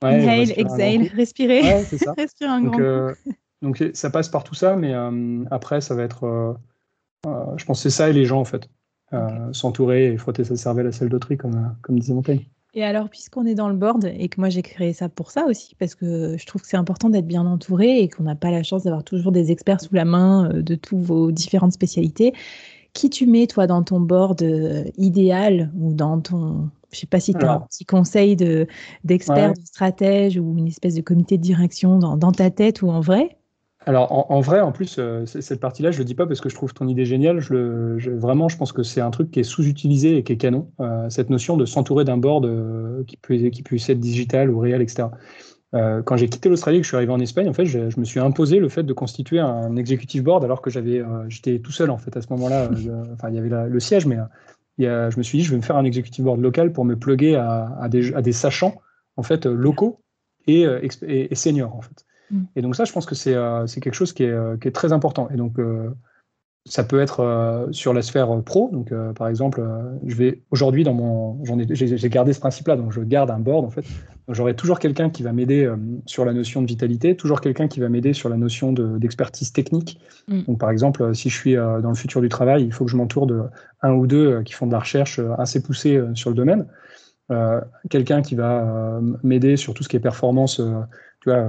[0.02, 1.62] Inhale, exhale, respirer.
[1.62, 2.12] Ouais, c'est ça.
[2.16, 3.14] Respire un donc, grand euh,
[3.62, 6.24] donc ça passe par tout ça, mais euh, après, ça va être.
[6.24, 8.68] Euh, je pense que c'est ça et les gens, en fait.
[9.52, 12.44] S'entourer et frotter sa cervelle à celle d'autrui, comme, comme disait Montaigne.
[12.74, 15.46] Et alors, puisqu'on est dans le board et que moi j'ai créé ça pour ça
[15.46, 18.50] aussi, parce que je trouve que c'est important d'être bien entouré et qu'on n'a pas
[18.50, 22.34] la chance d'avoir toujours des experts sous la main de toutes vos différentes spécialités,
[22.92, 24.44] qui tu mets toi dans ton board
[24.98, 28.36] idéal ou dans ton je ne sais pas si tu as un petit conseil
[29.04, 32.90] d'expert, de, stratège ou une espèce de comité de direction dans, dans ta tête ou
[32.90, 33.38] en vrai?
[33.88, 36.54] Alors en, vrai, en plus, euh, cette partie-là, je le dis pas parce que je
[36.54, 37.40] trouve ton idée géniale.
[37.40, 40.36] Je le, vraiment, je pense que c'est un truc qui est sous-utilisé et qui est
[40.36, 40.70] canon.
[40.80, 44.58] Euh, cette notion de s'entourer d'un board euh, qui, peut, qui puisse être digital ou
[44.58, 45.08] réel, etc.
[45.72, 48.04] quand j'ai quitté l'Australie et que je suis arrivé en Espagne, en fait, je, me
[48.04, 51.90] suis imposé le fait de constituer un executive board alors que j'avais, j'étais tout seul
[51.90, 52.68] en fait à ce moment-là.
[53.14, 54.16] enfin, il y avait le siège, mais
[54.86, 57.36] je me suis dit, je vais me faire un executive board local pour me plugger
[57.36, 58.80] à, des, sachants
[59.16, 60.00] en fait locaux
[60.46, 62.06] et, euh, et, seniors en fait.
[62.30, 62.42] Mm.
[62.56, 64.92] Et donc ça, je pense que c'est euh, quelque chose qui est, qui est, très
[64.92, 65.28] important.
[65.30, 65.90] Et donc euh,
[66.68, 68.68] ça peut être euh, sur la sphère euh, pro.
[68.72, 69.62] Donc, euh, par exemple,
[70.06, 73.38] je vais aujourd'hui dans mon, j'en ai, j'ai gardé ce principe-là, donc je garde un
[73.38, 73.84] board en fait.
[74.28, 75.70] J'aurai toujours quelqu'un qui va m'aider
[76.04, 79.98] sur la notion de vitalité, toujours quelqu'un qui va m'aider sur la notion d'expertise technique.
[80.28, 80.42] Mm.
[80.42, 82.96] Donc, par exemple, si je suis dans le futur du travail, il faut que je
[82.98, 83.40] m'entoure de
[83.80, 86.66] un ou deux qui font de la recherche assez poussée sur le domaine.
[87.88, 90.60] quelqu'un qui va m'aider sur tout ce qui est performance,
[91.22, 91.46] tu vois,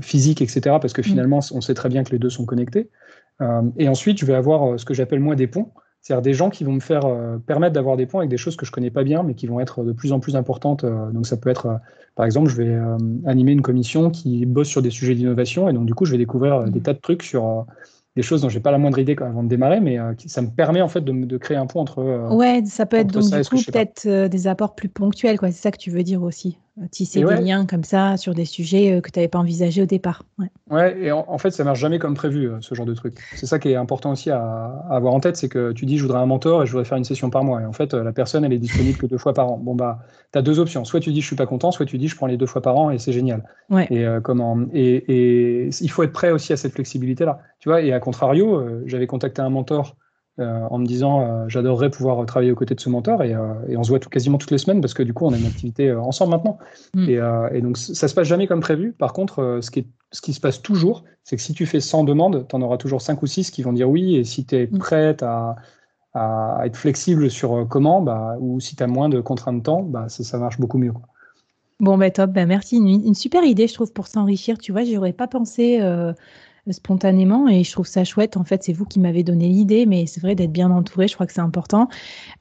[0.00, 0.60] physique, etc.
[0.80, 1.04] Parce que mm.
[1.04, 2.90] finalement, on sait très bien que les deux sont connectés.
[3.40, 5.68] Euh, et ensuite, je vais avoir euh, ce que j'appelle moi des ponts,
[6.00, 8.56] c'est-à-dire des gens qui vont me faire euh, permettre d'avoir des ponts avec des choses
[8.56, 10.84] que je connais pas bien, mais qui vont être de plus en plus importantes.
[10.84, 11.80] donc ça peut être,
[12.14, 12.78] par exemple, je vais
[13.26, 16.18] animer une commission qui bosse sur des sujets d'innovation, et donc du coup, je vais
[16.18, 16.82] découvrir des mmh.
[16.82, 17.66] tas de trucs sur
[18.16, 20.82] des choses dont j'ai pas la moindre idée avant de démarrer, mais ça me permet
[20.82, 22.34] en fait de, de créer un pont entre.
[22.34, 25.50] ouais, ça peut être donc du coup peut-être des apports plus ponctuels, quoi.
[25.50, 26.58] C'est ça que tu veux dire aussi
[26.90, 29.86] tisser des liens comme ça sur des sujets euh, que tu n'avais pas envisagé au
[29.86, 30.22] départ.
[30.38, 33.16] Ouais, ouais et en, fait, ça marche jamais comme prévu, euh, ce genre de truc.
[33.34, 36.02] C'est ça qui est important aussi à, avoir en tête, c'est que tu dis, je
[36.02, 37.60] voudrais un mentor et je voudrais faire une session par mois.
[37.62, 39.58] Et en fait, euh, la personne, elle est disponible que deux fois par an.
[39.58, 40.00] Bon, bah,
[40.32, 40.84] tu as deux options.
[40.84, 42.62] Soit tu dis, je suis pas content, soit tu dis, je prends les deux fois
[42.62, 43.44] par an et c'est génial.
[43.70, 43.86] Ouais.
[43.90, 47.40] Et, comment, et, et, il faut être prêt aussi à cette flexibilité-là.
[47.60, 50.07] Tu vois, et à contrario, j'avais contacté un mentor euh,
[50.38, 53.82] en me disant euh, j'adorerais pouvoir travailler aux côtés de ce mentor et, euh, on
[53.82, 56.32] se voit quasiment toutes les semaines parce que du coup on a une activité ensemble
[56.32, 56.58] maintenant.
[56.94, 57.08] Mm.
[57.52, 58.92] Et, donc ça se passe jamais comme prévu.
[58.92, 62.04] Par contre, ce, qui ce qui se passe toujours, c'est que si tu fais 100
[62.04, 64.16] demandes, tu en auras toujours 5 ou 6 qui vont dire oui.
[64.16, 64.78] Et si tu es mm.
[64.78, 65.56] prête à,
[66.64, 70.08] être flexible sur comment, bah, ou si tu as moins de contraintes de temps, bah,
[70.08, 70.92] ça, marche beaucoup mieux.
[71.78, 72.32] Bon, bah, top.
[72.32, 72.76] Bah, merci.
[72.76, 74.58] Une, super idée, je trouve, pour s'enrichir.
[74.58, 75.80] Tu vois, j'aurais pas pensé
[76.72, 78.36] spontanément et je trouve ça chouette.
[78.36, 81.14] En fait, c'est vous qui m'avez donné l'idée, mais c'est vrai d'être bien entouré, je
[81.14, 81.88] crois que c'est important.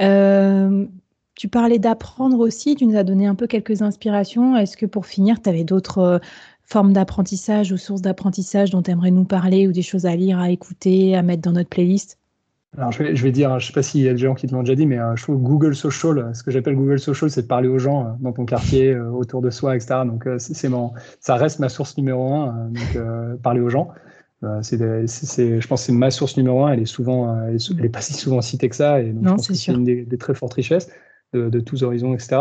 [0.02, 0.86] Euh,
[1.36, 4.58] tu parlais d'apprendre aussi, tu nous as donné un peu quelques inspirations.
[4.58, 6.20] Est-ce que pour finir, tu avais d'autres euh,
[6.64, 10.40] formes d'apprentissage ou sources d'apprentissage dont tu aimerais nous parler ou des choses à lire,
[10.40, 12.18] à écouter, à mettre dans notre playlist?
[12.78, 14.54] Alors je vais, dire, je ne sais pas s'il y a des gens qui te
[14.54, 17.44] l'ont déjà dit, mais euh, je trouve Google Social, ce que j'appelle Google Social, c'est
[17.44, 20.02] de parler aux gens dans ton quartier, autour de soi, etc.
[20.06, 20.70] Donc c'est
[21.20, 22.70] ça reste ma source numéro un,
[23.42, 23.90] parler aux gens.
[24.44, 24.78] Euh, c'est,
[25.62, 26.74] je pense que c'est ma source numéro un.
[26.74, 29.02] Elle est souvent, euh, elle est, pas si souvent citée que ça.
[29.02, 30.90] Et donc, que c'est une des, très fortes richesses
[31.34, 32.38] de, tous horizons, etc.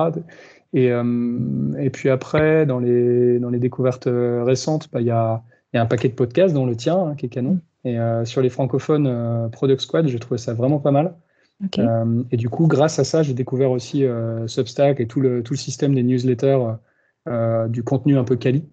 [0.73, 5.43] Et, et puis après, dans les, dans les découvertes récentes, bah, il y, a,
[5.73, 7.61] y, a, un paquet de podcasts, dont le tien, hein, qui est canon.
[7.85, 11.15] Et sur les francophones, Product Squad, j'ai trouvé ça vraiment pas mal.
[12.31, 14.05] et du coup, grâce à ça, j'ai découvert aussi
[14.47, 16.59] Substack et tout le, tout le système des newsletters,
[17.69, 18.65] du contenu un peu quali.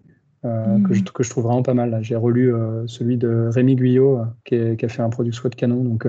[0.44, 1.06] Euh, que, je, mhm.
[1.06, 1.98] que, je, trouve vraiment pas mal.
[2.02, 5.54] J'ai relu euh, celui de Rémi Guyot, euh, qui, qui, a fait un produit de
[5.54, 5.82] canon.
[5.82, 6.06] Donc,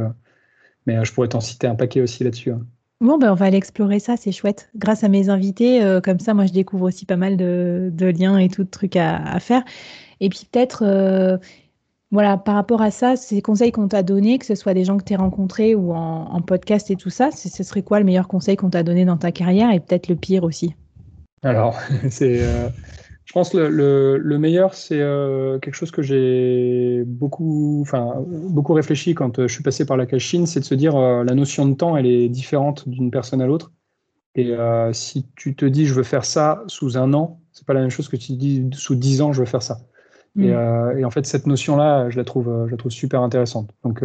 [0.85, 2.51] mais je pourrais t'en citer un paquet aussi là-dessus.
[2.51, 2.61] Hein.
[3.01, 4.69] Bon, ben, on va aller explorer ça, c'est chouette.
[4.75, 8.37] Grâce à mes invités, comme ça, moi, je découvre aussi pas mal de, de liens
[8.37, 9.63] et tout de trucs à, à faire.
[10.21, 11.39] Et puis peut-être,
[12.11, 14.97] voilà, par rapport à ça, ces conseils qu'on t'a donnés, que ce soit des gens
[14.97, 18.05] que tu as rencontrés ou en, en, podcast et tout ça, ce serait quoi le
[18.05, 20.73] meilleur conseil qu'on t'a donné dans ta carrière et peut-être le pire aussi?
[21.43, 21.77] Alors,
[22.09, 22.41] c'est
[23.25, 28.73] je pense que le, le, meilleur, c'est euh, quelque chose que j'ai beaucoup, enfin, beaucoup
[28.73, 31.33] réfléchi quand euh, je suis passé par la Chine, c'est de se dire euh, la
[31.33, 33.71] notion de temps, elle est différente d'une personne à l'autre.
[34.37, 34.53] Et
[34.91, 37.89] si tu te dis je veux faire ça sous un an, c'est pas la même
[37.89, 39.77] chose que tu te dis sous dix ans je veux faire ça.
[40.37, 40.99] Et, mm.
[40.99, 43.69] et, en fait, cette notion-là, je la trouve, je la trouve super intéressante.
[43.85, 44.03] Donc,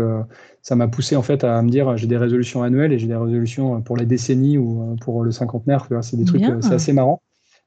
[0.62, 3.16] ça m'a poussé en fait à me dire j'ai des résolutions annuelles et j'ai des
[3.16, 5.88] résolutions pour la décennie ou pour le cinquantenaire.
[6.02, 7.20] C'est des trucs, c'est assez marrant.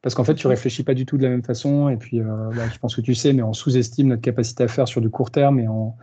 [0.03, 1.87] Parce qu'en fait, tu réfléchis pas du tout de la même façon.
[1.87, 4.67] Et puis, euh, bah, je pense que tu sais, mais on sous-estime notre capacité à
[4.67, 5.93] faire sur du court terme et on,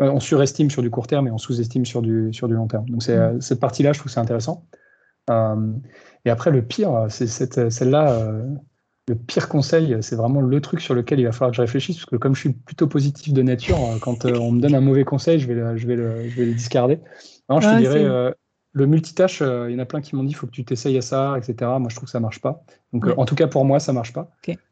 [0.00, 2.66] euh, on surestime sur du court terme et on sous-estime sur du, sur du long
[2.66, 2.88] terme.
[2.88, 3.20] Donc, c'est, mm.
[3.20, 4.64] euh, cette partie-là, je trouve c'est intéressant.
[5.28, 8.32] et après, le pire, c'est cette, celle-là.
[9.06, 11.96] le pire conseil, c'est vraiment le truc sur lequel il va falloir que je réfléchisse,
[11.96, 15.04] parce que comme je suis plutôt positif de nature, quand on me donne un mauvais
[15.04, 16.98] conseil, je vais, je vais, le, je vais le discarder.
[17.50, 18.32] Non, je te dirais,
[18.72, 20.64] le multitâche, euh, il y en a plein qui m'ont dit il faut que tu
[20.64, 21.54] t'essayes à ça, etc.
[21.78, 22.62] Moi, je trouve que ça marche pas.
[22.92, 24.30] Donc, euh, en tout cas, pour moi, ça marche pas.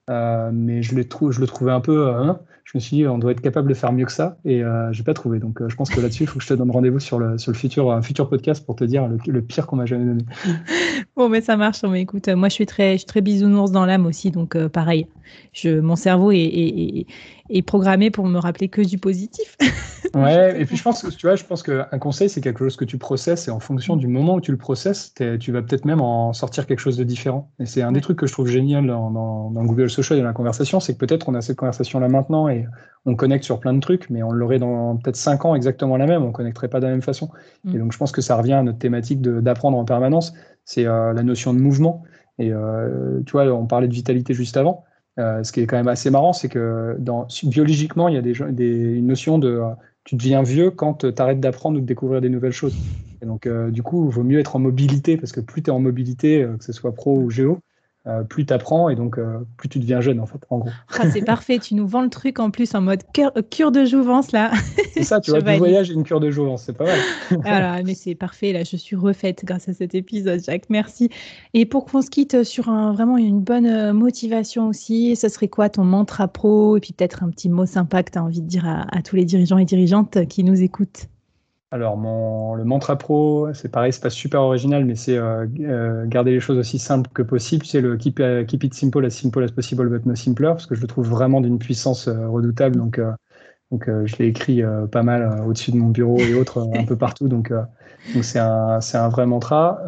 [0.08, 2.08] Euh, mais je, je le trouvais un peu.
[2.08, 4.62] Hein, je me suis dit on doit être capable de faire mieux que ça et
[4.90, 5.38] j'ai pas trouvé.
[5.38, 7.50] Donc, je pense que là-dessus, il faut que je te donne rendez-vous sur le, sur
[7.50, 10.24] le futur, un futur podcast pour te dire le, pire qu'on m'a jamais donné.
[11.16, 11.82] bon, mais ça marche.
[11.84, 14.30] Mais écoute, moi, je suis très, je suis très bisounours dans l'âme aussi.
[14.30, 15.06] Donc, pareil,
[15.54, 17.06] je, mon cerveau est,
[17.50, 19.56] est programmé pour me rappeler que du positif.
[20.14, 22.76] ouais, et puis je pense que tu vois, je pense qu'un conseil, c'est quelque chose
[22.76, 25.84] que tu processes et en fonction du moment où tu le processes, tu vas peut-être
[25.84, 27.50] même en sortir quelque chose de différent.
[27.58, 30.28] Et c'est un des trucs que je trouve génial dans, dans, Google Social et dans
[30.28, 32.66] la conversation, c'est que peut-être on a cette conversation là maintenant et
[33.04, 36.06] on connecte sur plein de trucs, mais on l'aurait dans peut-être cinq ans exactement la
[36.06, 37.30] même, on connecterait pas de la même façon.
[37.64, 37.74] Mm.
[37.74, 40.34] Et donc je pense que ça revient à notre thématique d'apprendre en permanence,
[40.64, 42.04] c'est euh, la notion de mouvement.
[42.38, 44.84] Et euh, tu vois, on parlait de vitalité juste avant.
[45.18, 48.22] Euh, ce qui est quand même assez marrant, c'est que dans, biologiquement, il y a
[48.22, 49.60] des, des, une notion de
[50.04, 52.76] tu deviens vieux quand tu arrêtes d'apprendre ou de découvrir des nouvelles choses.
[53.20, 55.72] Et donc, du coup, il vaut mieux être en mobilité parce que plus tu es
[55.72, 57.58] en mobilité, que ce soit pro ou géo,
[58.08, 60.70] euh, plus tu apprends et donc euh, plus tu deviens jeune en fait, en gros.
[60.98, 63.84] Ah, c'est parfait, tu nous vends le truc en plus en mode cure, cure de
[63.84, 64.50] jouvence là.
[64.94, 66.98] C'est ça, tu vois, du voyage et une cure de jouvence, c'est pas mal.
[67.42, 71.08] voilà, mais c'est parfait, là je suis refaite grâce à cet épisode, Jacques, merci.
[71.54, 75.48] Et pour qu'on se quitte sur un, vraiment une bonne euh, motivation aussi, ça serait
[75.48, 76.76] quoi ton mantra pro?
[76.76, 79.02] Et puis peut-être un petit mot sympa que tu as envie de dire à, à
[79.02, 81.08] tous les dirigeants et dirigeantes qui nous écoutent
[81.70, 86.06] alors, mon, le mantra pro, c'est pareil, c'est pas super original, mais c'est euh, euh,
[86.06, 87.66] garder les choses aussi simples que possible.
[87.66, 90.64] C'est le keep, euh, keep, it simple as simple as possible, but no simpler, parce
[90.64, 92.76] que je le trouve vraiment d'une puissance redoutable.
[92.76, 92.98] Donc,
[93.70, 97.28] je l'ai écrit pas mal au-dessus de mon bureau et autres, un peu partout.
[97.28, 97.52] Donc,
[98.22, 99.82] c'est un, vrai mantra.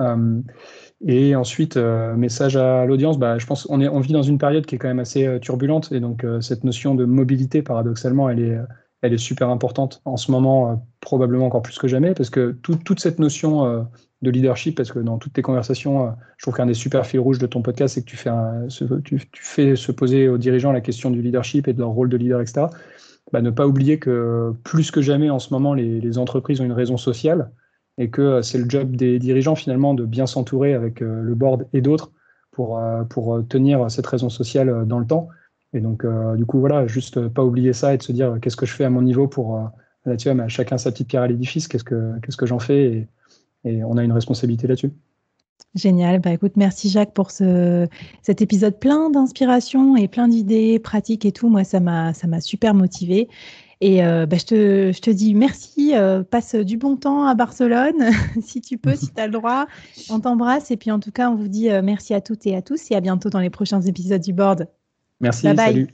[1.06, 4.66] et ensuite, message à l'audience, bah, je pense qu'on est, on vit dans une période
[4.66, 8.58] qui est quand même assez turbulente, et donc cette notion de mobilité, paradoxalement, elle est
[9.02, 12.52] elle est super importante en ce moment, euh, probablement encore plus que jamais, parce que
[12.52, 13.82] toute cette notion euh,
[14.22, 17.20] de leadership, parce que dans toutes tes conversations, euh, je trouve qu'un des super fils
[17.20, 18.16] rouges de ton podcast, c'est que tu
[19.32, 22.40] fais, se poser aux dirigeants la question du leadership et de leur rôle de leader,
[22.40, 22.66] etc.
[23.32, 26.72] Bah, ne pas oublier que plus que jamais en ce moment, les, entreprises ont une
[26.72, 27.50] raison sociale
[27.96, 31.80] et que c'est le job des dirigeants finalement de bien s'entourer avec le board et
[31.80, 32.12] d'autres
[32.50, 35.28] pour, pour tenir cette raison sociale dans le temps.
[35.72, 38.56] Et donc, euh, du coup, voilà, juste pas oublier ça et de se dire qu'est-ce
[38.56, 39.64] que je fais à mon niveau pour, euh,
[40.06, 42.84] là, tu vois, chacun sa petite pierre à l'édifice, qu'est-ce que, qu'est-ce que j'en fais
[42.84, 43.08] et,
[43.64, 44.92] et, on a une responsabilité là-dessus.
[45.76, 46.20] Génial.
[46.20, 47.86] Bah, écoute, merci Jacques pour ce,
[48.22, 51.48] cet épisode plein d'inspiration et plein d'idées pratiques et tout.
[51.48, 53.28] Moi, ça m'a, ça m'a super motivé.
[53.80, 55.92] Et euh, bah, je, te, je, te, dis merci.
[56.30, 58.10] passe du bon temps à Barcelone,
[58.42, 59.66] si tu peux, si tu as le droit.
[60.10, 60.72] On t'embrasse.
[60.72, 62.96] Et puis, en tout cas, on vous dit merci à toutes et à tous et
[62.96, 64.66] à bientôt dans les prochains épisodes du board.
[65.20, 65.88] Merci, salut.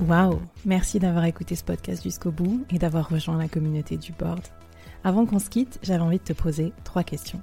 [0.00, 4.42] Waouh Merci d'avoir écouté ce podcast jusqu'au bout et d'avoir rejoint la communauté du board.
[5.04, 7.40] Avant qu'on se quitte, j'avais envie de te poser trois questions.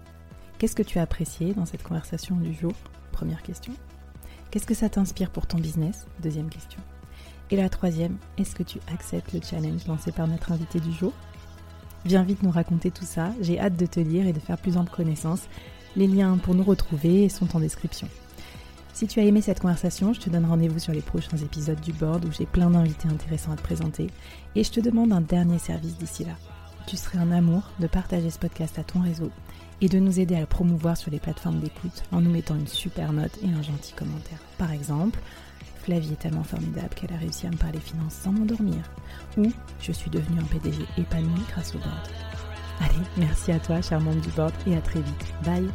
[0.57, 2.73] Qu'est-ce que tu as apprécié dans cette conversation du jour?
[3.11, 3.73] Première question.
[4.51, 6.05] Qu'est-ce que ça t'inspire pour ton business?
[6.21, 6.79] Deuxième question.
[7.51, 11.13] Et la troisième, est-ce que tu acceptes le challenge lancé par notre invité du jour?
[12.05, 14.77] Viens vite nous raconter tout ça, j'ai hâte de te lire et de faire plus
[14.77, 15.41] ample connaissance.
[15.95, 18.07] Les liens pour nous retrouver sont en description.
[18.93, 21.93] Si tu as aimé cette conversation, je te donne rendez-vous sur les prochains épisodes du
[21.93, 24.07] board où j'ai plein d'invités intéressants à te présenter.
[24.55, 26.33] Et je te demande un dernier service d'ici là.
[26.85, 29.31] Tu serais un amour de partager ce podcast à ton réseau
[29.81, 32.67] et de nous aider à le promouvoir sur les plateformes d'écoute en nous mettant une
[32.67, 34.39] super note et un gentil commentaire.
[34.59, 35.19] Par exemple,
[35.85, 38.81] Flavie est tellement formidable qu'elle a réussi à me parler finances sans m'endormir.
[39.37, 42.09] Ou je suis devenue un PDG épanoui grâce au board.
[42.81, 45.33] Allez, merci à toi, cher membre du board, et à très vite.
[45.45, 45.69] Bye